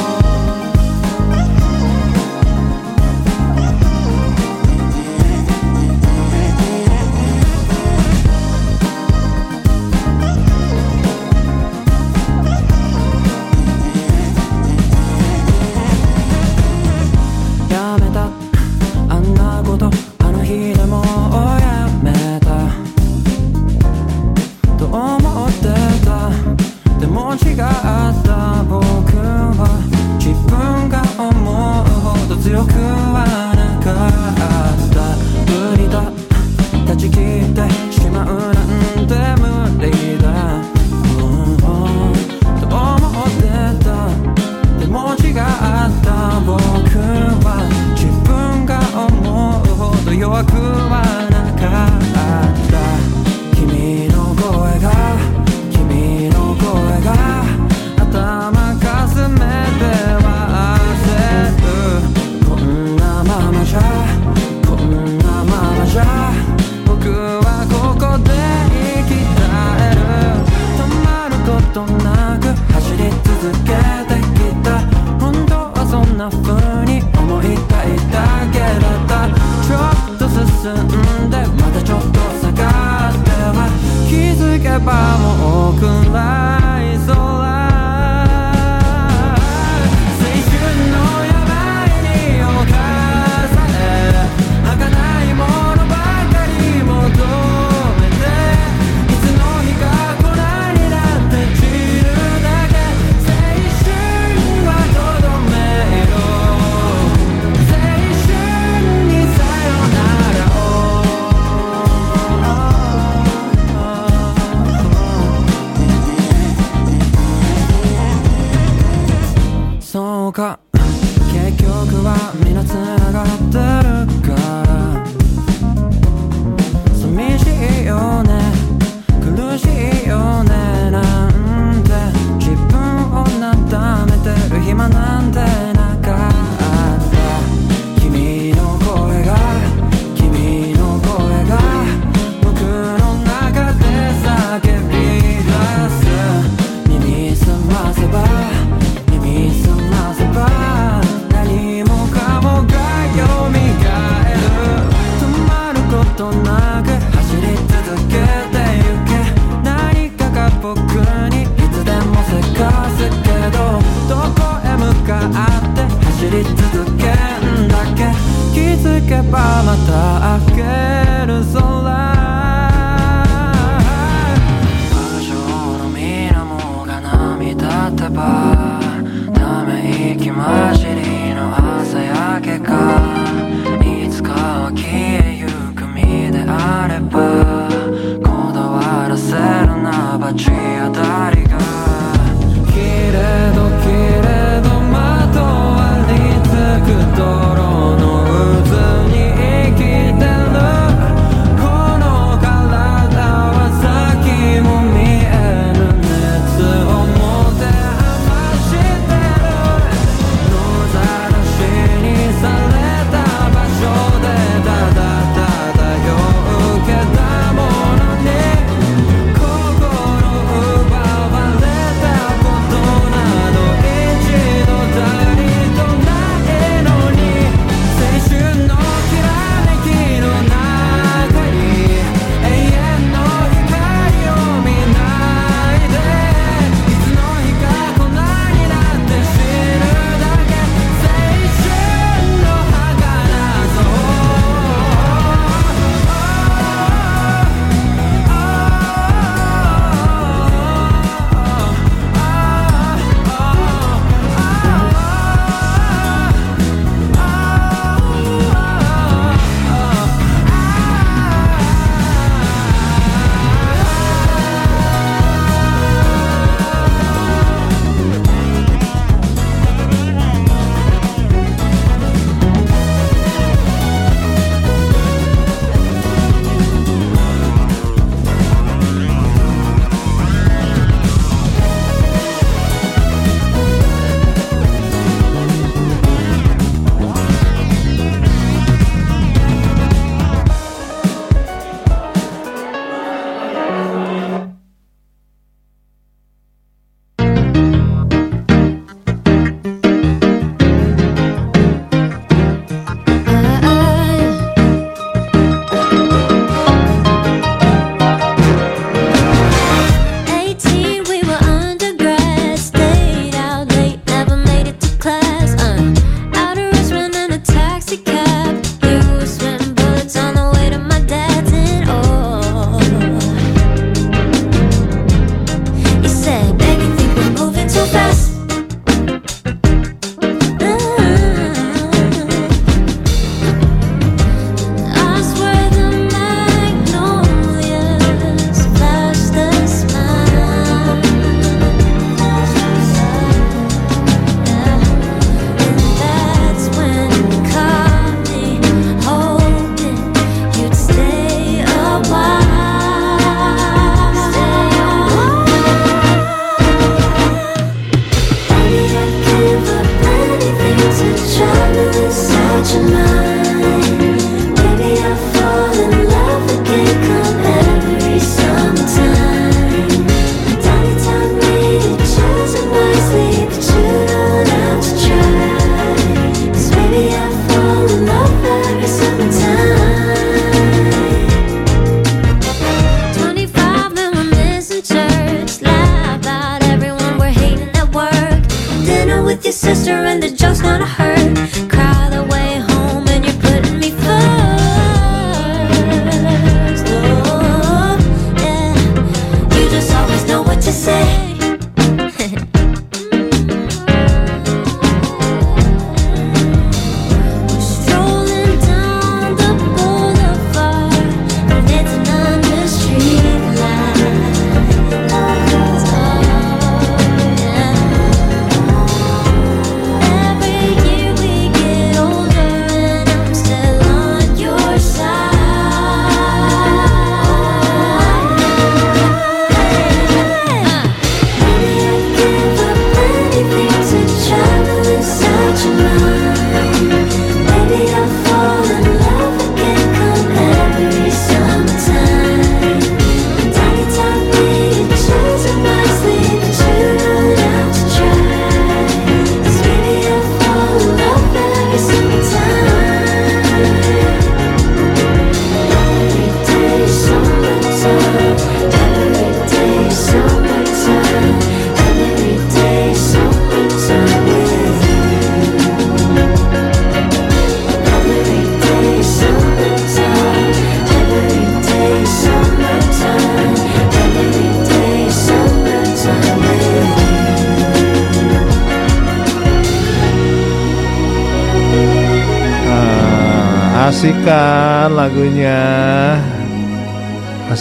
[165.34, 168.12] あって走り続けんだけ。
[168.54, 170.93] 気づけばまた明け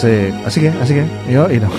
[0.03, 1.63] Asik Asik ya asik ya Yo itu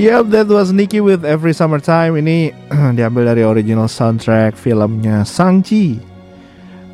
[0.00, 2.16] Yup, that was Nicky with Every Summertime.
[2.20, 2.52] Ini
[2.96, 6.00] diambil dari original soundtrack filmnya Sangchi.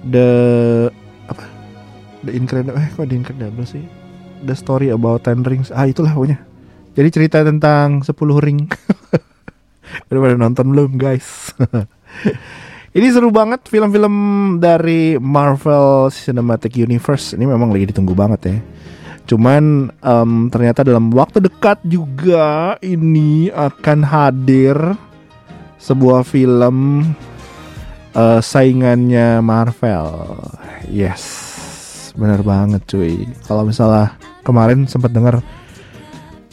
[0.06, 0.30] The
[1.30, 1.46] apa?
[2.26, 3.86] The Incredible eh kok The Incredible sih?
[4.42, 5.70] The Story About Ten Rings.
[5.70, 6.42] Ah, itulah pokoknya.
[6.98, 8.70] Jadi cerita tentang 10 ring.
[10.10, 11.54] Udah pada nonton belum, guys?
[12.96, 14.14] Ini seru banget film-film
[14.58, 17.38] dari Marvel Cinematic Universe.
[17.38, 18.58] Ini memang lagi ditunggu banget ya.
[19.26, 24.78] Cuman em, ternyata dalam waktu dekat juga ini akan hadir
[25.82, 27.02] sebuah film
[28.14, 30.38] eh, saingannya Marvel.
[30.86, 31.22] Yes,
[32.14, 33.26] bener banget cuy.
[33.50, 34.14] Kalau misalnya
[34.46, 35.42] kemarin sempat dengar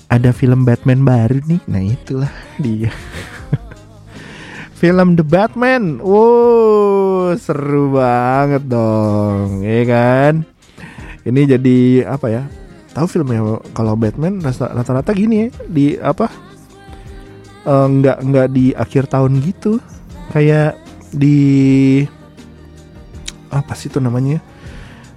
[0.09, 2.89] ada film Batman baru nih, nah itulah dia.
[4.81, 10.33] film The Batman, wow seru banget dong, ya kan?
[11.23, 12.43] Ini jadi apa ya?
[12.93, 16.29] Tahu filmnya kalau Batman rata-rata gini ya di apa?
[17.63, 19.79] eh, nggak nggak di akhir tahun gitu,
[20.35, 20.75] kayak
[21.15, 21.39] di
[23.53, 24.39] apa sih itu namanya?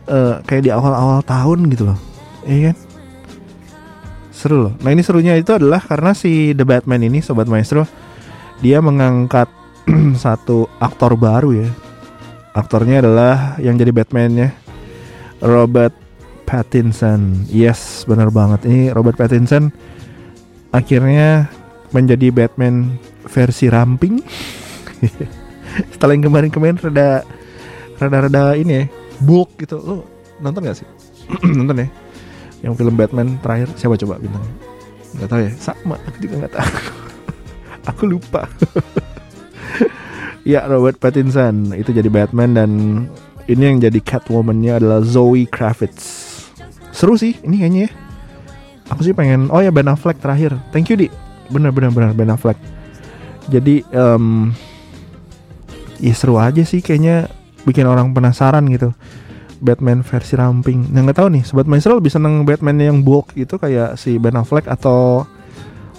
[0.06, 1.98] Eh, kayak di awal-awal tahun gitu loh,
[2.46, 2.76] iya kan?
[4.30, 4.74] Seru loh.
[4.84, 7.88] Nah ini serunya itu adalah karena si The Batman ini sobat maestro
[8.60, 9.48] dia mengangkat
[10.22, 11.68] satu aktor baru ya.
[12.56, 14.48] Aktornya adalah yang jadi Batman-nya
[15.44, 16.05] Robert
[16.46, 17.44] Pattinson.
[17.50, 18.64] Yes, benar banget.
[18.64, 19.74] Ini Robert Pattinson
[20.70, 21.50] akhirnya
[21.90, 22.96] menjadi Batman
[23.26, 24.22] versi ramping.
[25.92, 27.26] Setelah yang kemarin-kemarin rada
[27.98, 28.84] rada-rada ini ya,
[29.20, 29.76] bulk gitu.
[29.82, 29.94] Lo
[30.40, 30.88] nonton gak sih?
[31.58, 31.88] nonton ya?
[32.64, 34.54] Yang film Batman terakhir siapa coba bintangnya?
[35.20, 35.52] Gak tahu ya.
[35.58, 36.70] Sama, aku juga gak tahu.
[37.90, 38.46] aku lupa.
[40.52, 42.70] ya, Robert Pattinson itu jadi Batman dan
[43.46, 46.25] ini yang jadi Catwoman-nya adalah Zoe Kravitz.
[46.96, 47.90] Seru sih ini kayaknya ya.
[48.88, 50.56] Aku sih pengen Oh ya Ben Affleck terakhir.
[50.72, 51.12] Thank you Di.
[51.52, 52.56] Bener bener bener Ben Affleck.
[53.52, 54.56] Jadi em
[56.00, 57.28] Ya seru aja sih kayaknya
[57.68, 58.96] Bikin orang penasaran gitu.
[59.60, 60.88] Batman versi ramping.
[60.88, 64.36] Nah nggak tahu nih Sobat Maestro lebih seneng Batman yang bulk gitu Kayak si Ben
[64.36, 65.28] Affleck Atau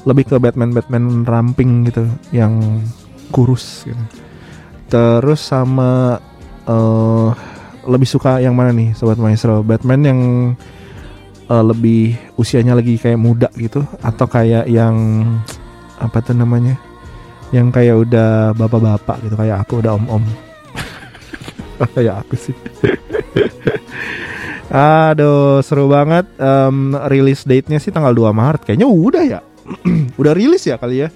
[0.02, 2.82] Lebih ke Batman-Batman ramping gitu Yang
[3.30, 4.02] kurus gitu.
[4.90, 6.18] Terus sama
[6.66, 7.30] eh
[7.86, 9.62] Lebih suka yang mana nih Sobat Maestro?
[9.62, 10.20] Batman yang
[11.48, 15.24] eh, lebih usianya lagi kayak muda gitu atau kayak yang
[15.98, 16.78] apa tuh namanya
[17.56, 20.24] yang kayak udah bapak-bapak gitu kayak aku udah om-om.
[21.96, 22.56] Kayak aku sih.
[25.08, 28.68] Aduh seru banget Em, release date-nya sih tanggal 2 Maret.
[28.68, 29.40] Kayaknya udah ya.
[30.20, 31.10] Udah rilis ya kali ya.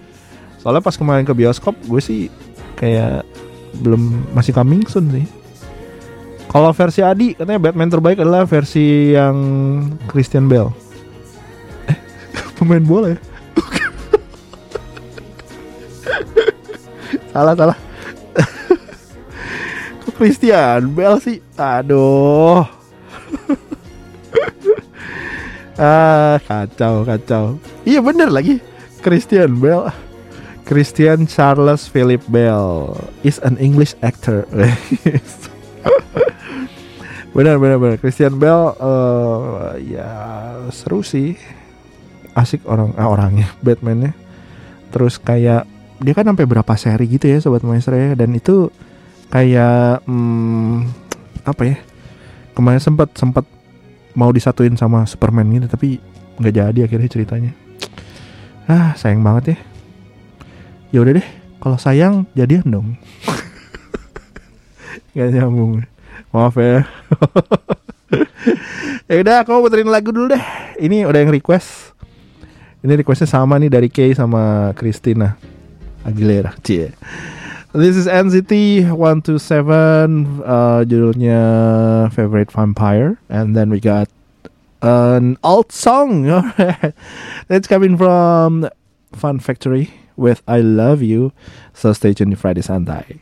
[0.61, 2.29] Soalnya pas kemarin ke bioskop gue sih
[2.77, 3.25] kayak
[3.81, 5.40] belum masih coming soon sih
[6.51, 9.35] kalau versi Adi katanya Batman terbaik adalah versi yang
[10.11, 10.75] Christian Bale.
[11.87, 11.95] Eh,
[12.59, 13.19] pemain bola ya?
[17.31, 17.77] salah salah.
[20.19, 21.39] Christian Bale sih?
[21.55, 22.67] Aduh.
[25.79, 27.55] ah, kacau kacau.
[27.87, 28.59] Iya bener lagi.
[28.99, 29.87] Christian Bale.
[30.67, 34.43] Christian Charles Philip Bale is an English actor.
[37.31, 37.97] Benar benar benar.
[37.99, 40.09] Christian Bale eh, ya
[40.71, 41.35] seru sih.
[42.31, 44.15] Asik orang ah, orangnya Batman-nya.
[44.91, 45.67] Terus kayak
[46.01, 48.15] dia kan sampai berapa seri gitu ya sobat maestro ya.
[48.15, 48.71] Dan itu
[49.31, 50.87] kayak hmm,
[51.47, 51.77] apa ya?
[52.51, 53.45] Kemarin sempat sempat
[54.11, 56.03] mau disatuin sama Superman gitu tapi
[56.39, 57.51] nggak jadi akhirnya ceritanya.
[58.67, 59.57] Ah sayang banget ya.
[60.91, 61.27] Ya udah deh
[61.63, 62.87] kalau sayang jadian dong.
[65.11, 65.83] Nggak nyambung
[66.29, 66.85] maaf ya.
[69.11, 70.45] Ya udah aku mau puterin lagu dulu deh.
[70.79, 71.91] Ini udah yang request.
[72.79, 75.35] Ini requestnya sama nih dari Kay sama Christina
[76.07, 76.55] Aguilera.
[76.63, 76.95] Cie.
[77.75, 81.41] This is NCT 127 uh, judulnya
[82.15, 83.19] Favorite Vampire.
[83.27, 84.07] And then we got
[84.79, 86.27] an alt song.
[87.51, 88.71] That's coming from
[89.11, 91.35] Fun Factory with I Love You.
[91.75, 93.19] So stay tuned di Friday Santai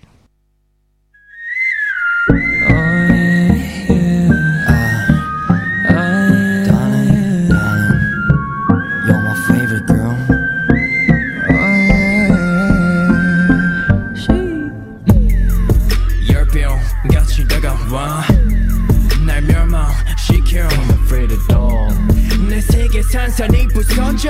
[23.12, 24.30] 산산이 부서져.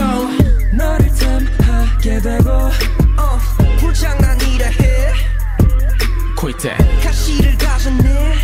[0.72, 1.10] 너를
[1.57, 3.39] 탐하게 되고 어,
[3.80, 5.14] 불장난이라 해.
[6.38, 8.35] 코이테 가시를 가졌네.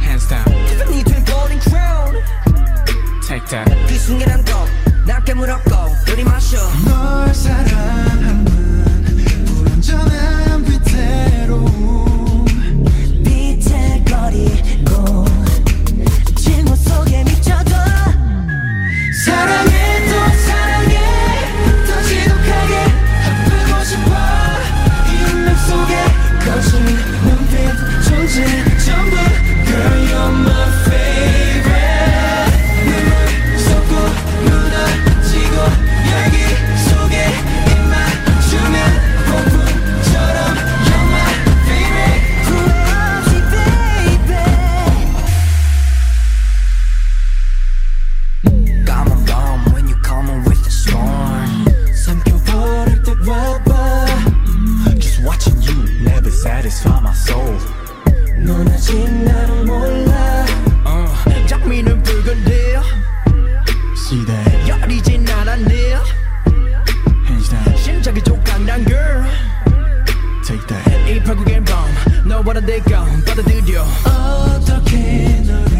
[0.00, 0.66] Hands down.
[0.68, 2.22] Tiffany 된 버린 crown.
[3.26, 3.86] Take that.
[3.88, 4.68] 그 순간 한곡
[5.06, 5.70] 낮게 물었고
[6.12, 6.58] 우리 마셔.
[6.84, 8.44] 널 사랑하는
[9.46, 11.35] 불완전한 비태
[57.16, 57.58] soul.
[58.44, 58.94] 넌 아직
[59.24, 60.44] 나를 몰라.
[60.86, 61.46] uh.
[61.46, 62.80] 장미는 붉은데
[63.96, 64.68] 시대.
[64.68, 65.96] 열이진 않았네
[67.76, 69.24] 심장이 조각난 girl.
[70.44, 71.10] Take that.
[71.10, 71.86] 이 파국엔 밤
[72.26, 73.86] 너와는 내가 받아들여.
[74.04, 75.75] 어떻게 널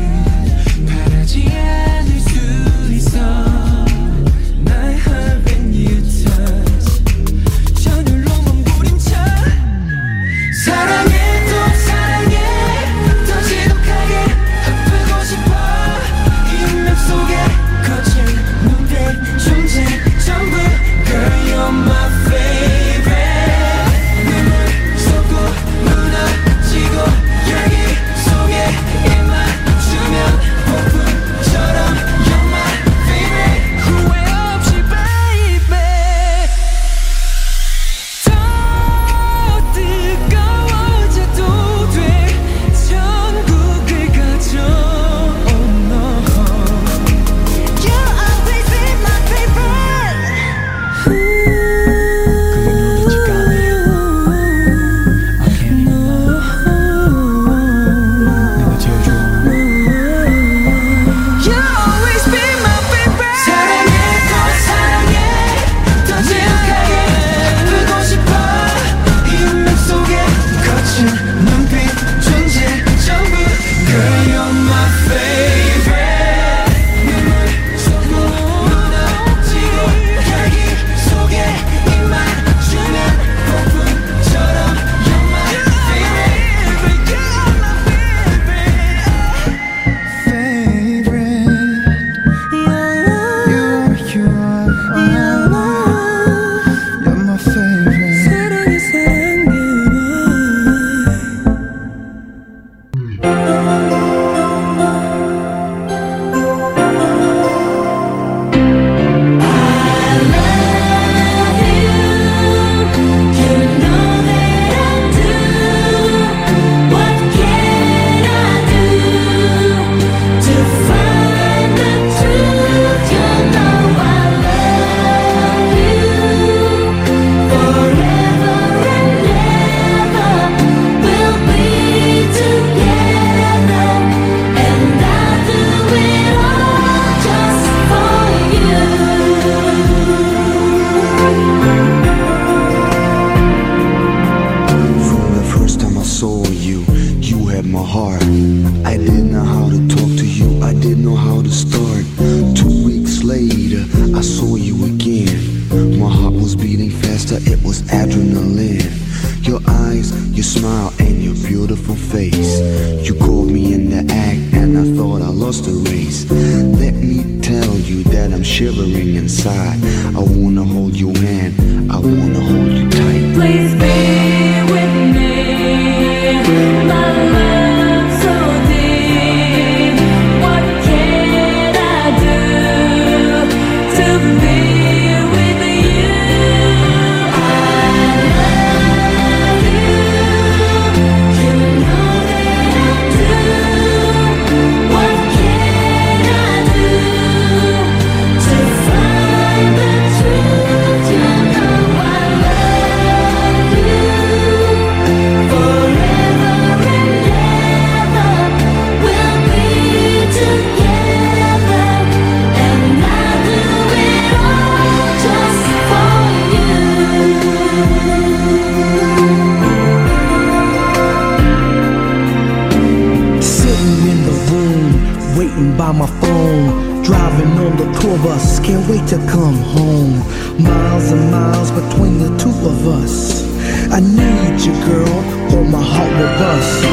[225.96, 227.02] on my phone.
[227.02, 230.18] Driving on the tour bus, can't wait to come home.
[230.62, 233.44] Miles and miles between the two of us.
[233.92, 235.18] I need you, girl,
[235.54, 236.84] or my heart will bust.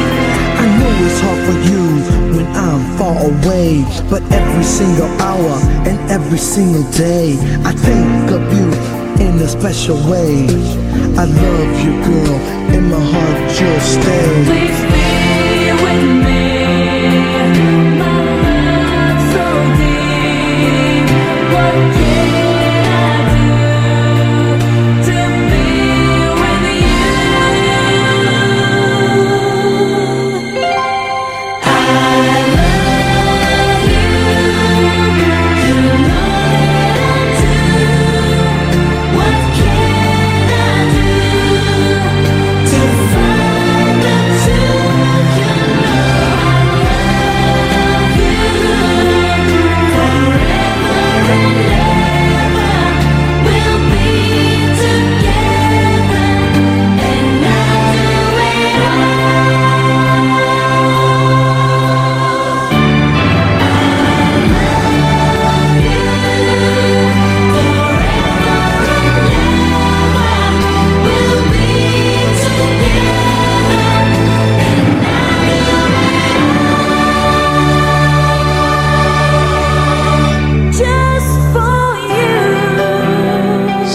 [0.61, 1.83] I know it's hard for you
[2.35, 5.53] when I'm far away, but every single hour
[5.87, 7.33] and every single day,
[7.65, 8.69] I think of you
[9.25, 10.47] in a special way.
[11.17, 12.39] I love you, girl.
[12.75, 14.27] and my heart, you'll stay.
[14.45, 16.33] Please be with me.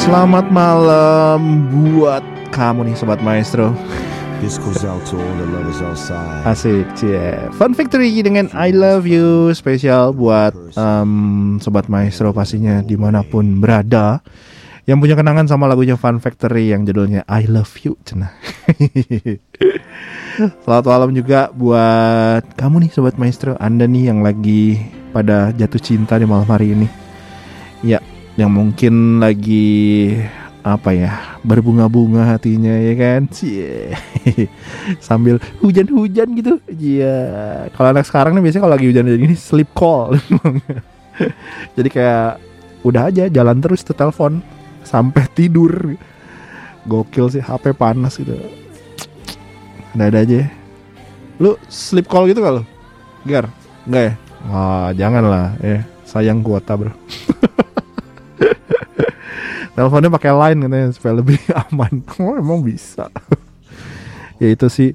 [0.08, 3.76] Selamat malam buat kamu nih sobat maestro.
[6.48, 7.36] Asik, cie.
[7.60, 13.60] Fun Victory dengan I Love You spesial buat em, sobat maestro pastinya di mana pun
[13.60, 14.24] berada
[14.88, 18.32] yang punya kenangan sama lagunya Fun Factory yang judulnya I Love You, cenah.
[20.64, 24.80] Selamat malam juga buat kamu nih sobat maestro, Anda nih yang lagi
[25.12, 26.88] pada jatuh cinta di malam hari ini.
[27.84, 28.00] Ya,
[28.38, 30.14] yang mungkin lagi
[30.62, 31.10] apa ya
[31.42, 33.26] berbunga-bunga hatinya ya kan?
[33.26, 33.98] Cie.
[35.06, 36.62] sambil hujan-hujan gitu.
[36.70, 37.18] Iya.
[37.74, 40.14] Kalau anak sekarang nih biasanya kalau lagi hujan gini sleep call.
[41.76, 42.38] Jadi kayak
[42.86, 44.38] udah aja jalan terus tuh telepon.
[44.86, 45.98] Sampai tidur.
[46.86, 48.38] Gokil sih HP panas gitu.
[49.98, 50.48] Ada-ada aja ya.
[51.42, 52.62] lu sleep call gitu lu?
[53.26, 53.50] Gar?
[53.82, 54.14] Enggak ya?
[54.46, 56.88] Wah jangan lah ya sayang kuota bro
[59.78, 61.38] teleponnya pakai line katanya supaya lebih
[61.70, 62.02] aman.
[62.18, 63.06] Oh emang bisa.
[64.38, 64.94] Ya itu sih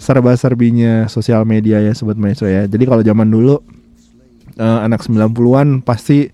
[0.00, 2.64] serba serbinya sosial media ya sobat maestro ya.
[2.64, 3.60] Jadi kalau zaman dulu
[4.56, 6.32] eh, anak 90-an pasti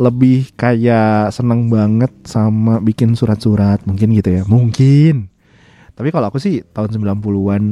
[0.00, 3.84] lebih kayak seneng banget sama bikin surat-surat.
[3.84, 4.48] Mungkin gitu ya.
[4.48, 5.28] Mungkin.
[5.92, 7.62] Tapi kalau aku sih tahun 90-an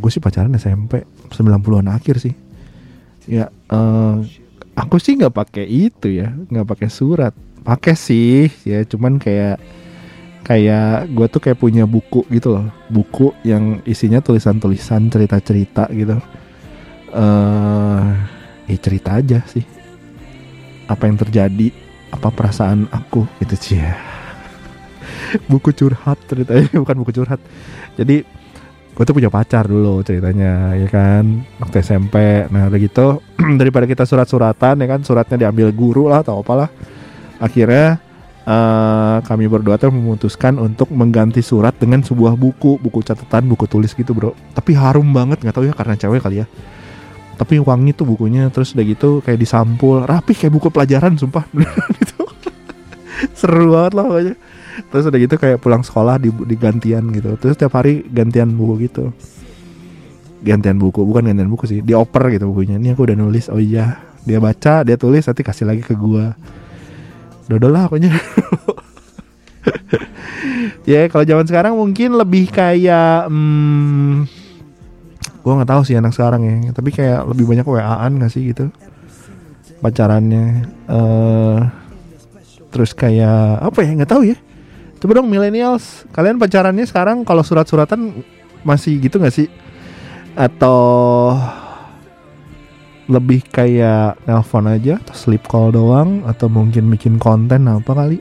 [0.00, 1.04] gue sih pacaran SMP
[1.36, 2.32] 90-an akhir sih.
[3.28, 4.16] Ya eh,
[4.72, 6.32] aku sih nggak pakai itu ya.
[6.48, 7.36] Nggak pakai surat
[7.66, 8.86] pakai sih ya.
[8.86, 9.58] Cuman kayak
[10.46, 12.70] kayak gue tuh kayak punya buku gitu loh.
[12.86, 16.16] Buku yang isinya tulisan-tulisan cerita-cerita gitu.
[17.10, 18.06] Eh
[18.70, 19.66] ya cerita aja sih.
[20.86, 21.74] Apa yang terjadi
[22.14, 23.98] apa perasaan aku gitu sih ya.
[25.50, 27.42] Buku curhat ceritanya bukan buku curhat.
[27.98, 28.46] Jadi
[28.96, 33.20] gue tuh punya pacar dulu ceritanya ya kan waktu SMP nah udah gitu
[33.60, 36.72] daripada kita surat-suratan ya kan suratnya diambil guru lah atau apalah
[37.38, 38.00] akhirnya
[38.46, 43.92] eh, kami berdua tuh memutuskan untuk mengganti surat dengan sebuah buku buku catatan buku tulis
[43.92, 44.32] gitu bro.
[44.54, 46.46] Tapi harum banget nggak tahu ya karena cewek kali ya.
[47.36, 50.00] Tapi wangi tuh bukunya terus udah gitu kayak disampul.
[50.06, 51.44] Rapi kayak buku pelajaran sumpah.
[51.52, 52.24] Beneran itu.
[53.36, 54.34] Seru banget lah pokoknya.
[54.92, 57.36] Terus udah gitu kayak pulang sekolah di, di gantian gitu.
[57.36, 59.12] Terus tiap hari gantian buku gitu.
[60.40, 61.84] Gantian buku bukan gantian buku sih.
[61.84, 62.80] Dioper gitu bukunya.
[62.80, 63.52] Ini aku udah nulis.
[63.52, 64.00] Oh iya.
[64.24, 66.34] Dia baca dia tulis nanti kasih lagi ke gua
[67.46, 68.12] dodol lah pokoknya.
[70.86, 74.22] Ya kalau zaman sekarang mungkin lebih kayak hmm,
[75.42, 78.70] gue nggak tahu sih anak sekarang ya tapi kayak lebih banyak waan nggak sih gitu?
[79.82, 81.58] Pacarannya eh
[82.70, 84.38] terus kayak apa ya nggak tahu ya.
[85.02, 88.22] Coba dong millennials kalian pacarannya sekarang kalau surat-suratan
[88.62, 89.50] masih gitu nggak sih?
[90.38, 91.34] Atau
[93.06, 98.18] lebih kayak nelpon aja atau sleep call doang atau mungkin bikin konten apa kali.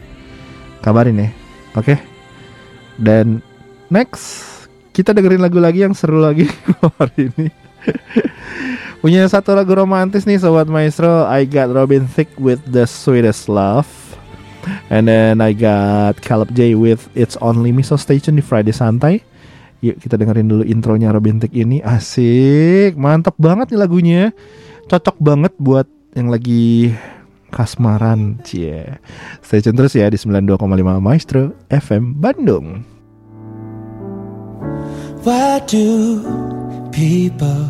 [0.86, 1.30] Kabarin ya
[1.74, 1.95] oke?
[3.02, 3.41] Dan
[3.90, 4.53] next
[4.95, 6.48] kita dengerin lagu lagi yang seru lagi
[7.02, 7.48] hari ini.
[9.02, 11.30] Punya satu lagu romantis nih sobat maestro.
[11.30, 13.86] I got Robin Thicke with the sweetest love.
[14.90, 19.22] And then I got Caleb J with It's Only Me So stay di Friday Santai.
[19.86, 21.86] Yuk kita dengerin dulu intronya Robin Thicke ini.
[21.86, 24.34] Asik Mantap banget nih lagunya
[24.86, 26.94] Cocok banget buat yang lagi
[27.49, 28.38] kasmaran.
[28.45, 29.02] Cie.
[29.41, 30.62] Stay tune terus ya di 92,5
[31.02, 32.86] Maestro FM Bandung.
[35.26, 36.22] Why do
[36.94, 37.66] people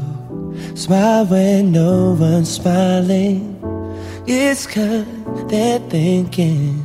[0.75, 3.55] smile when no one's smiling?
[4.27, 5.07] It's cause
[5.47, 6.83] they're thinking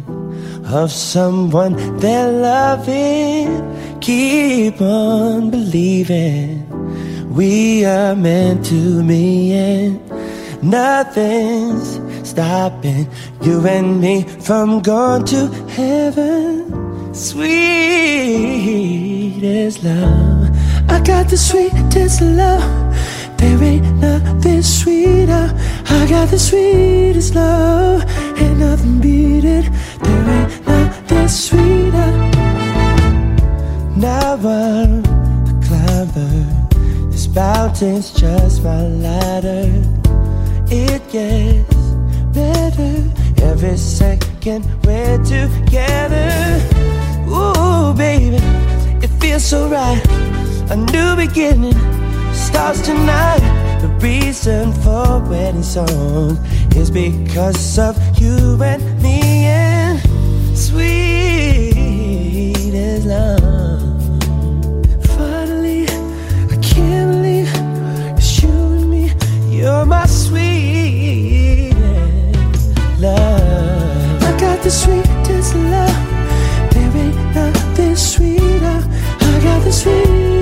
[0.70, 3.66] of someone they're loving.
[3.98, 6.70] Keep on believing
[7.30, 10.00] we are meant to be, and
[10.62, 13.08] nothing's stopping
[13.42, 17.14] you and me from going to heaven.
[17.14, 18.60] Sweet
[19.44, 20.50] as love.
[20.88, 22.96] I got the sweetest love.
[23.38, 25.54] There ain't nothing sweeter.
[25.86, 28.02] I got the sweetest love.
[28.38, 29.70] Ain't nothing beat it.
[30.02, 32.12] There ain't nothing sweeter.
[33.96, 35.02] Now I'm a
[35.64, 36.69] climber.
[37.20, 39.68] This mountain's just my ladder.
[40.70, 41.76] It gets
[42.32, 42.94] better
[43.42, 46.32] every second we're together.
[47.28, 48.40] Ooh, baby,
[49.04, 50.02] it feels so right.
[50.70, 51.76] A new beginning
[52.32, 53.42] starts tonight.
[53.82, 56.38] The reason for wedding songs
[56.74, 59.39] is because of you and me
[74.70, 76.70] the sweetest love.
[76.70, 78.80] There ain't nothing sweeter.
[79.20, 80.39] I got the sweetest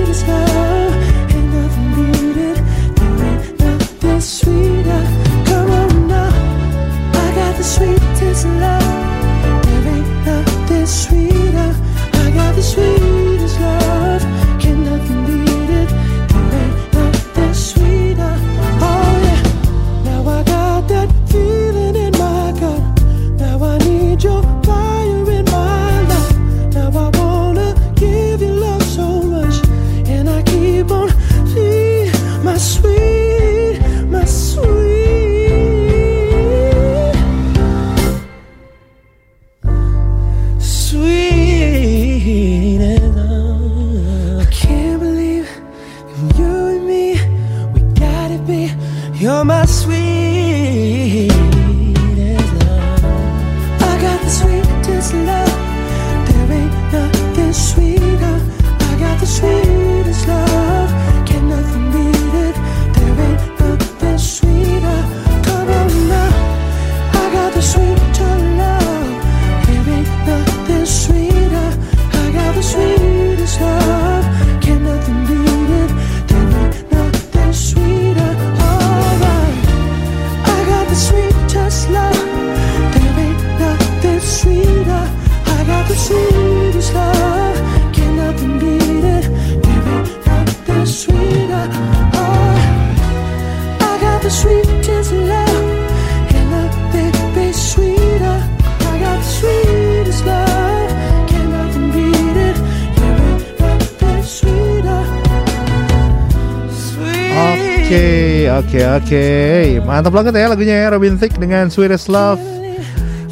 [109.99, 112.39] Mantap banget ya lagunya ya Robin Thicke dengan Sweetest Love.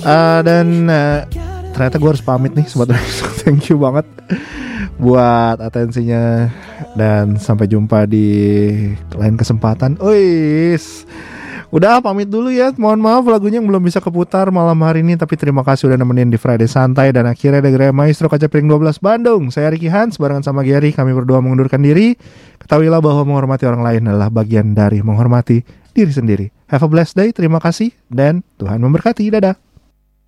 [0.03, 1.23] Eh, dan eh,
[1.71, 3.23] ternyata gue harus pamit nih sobat Resto.
[3.39, 4.03] Thank you banget
[4.99, 6.51] buat atensinya
[6.91, 8.27] dan sampai jumpa di
[9.15, 9.95] lain kesempatan.
[10.03, 11.07] Ois.
[11.71, 12.75] Udah pamit dulu ya.
[12.75, 16.27] Mohon maaf lagunya yang belum bisa keputar malam hari ini tapi terima kasih udah nemenin
[16.27, 19.55] di Friday Santai dan akhirnya ada Gere Maestro Kaca Piring 12 Bandung.
[19.55, 22.19] Saya Ricky Hans barengan sama Gary kami berdua mengundurkan diri.
[22.59, 26.45] Ketahuilah bahwa menghormati orang lain adalah bagian dari menghormati diri sendiri.
[26.69, 27.29] Have a blessed day.
[27.33, 29.33] Terima kasih dan Tuhan memberkati.
[29.33, 29.66] Dadah.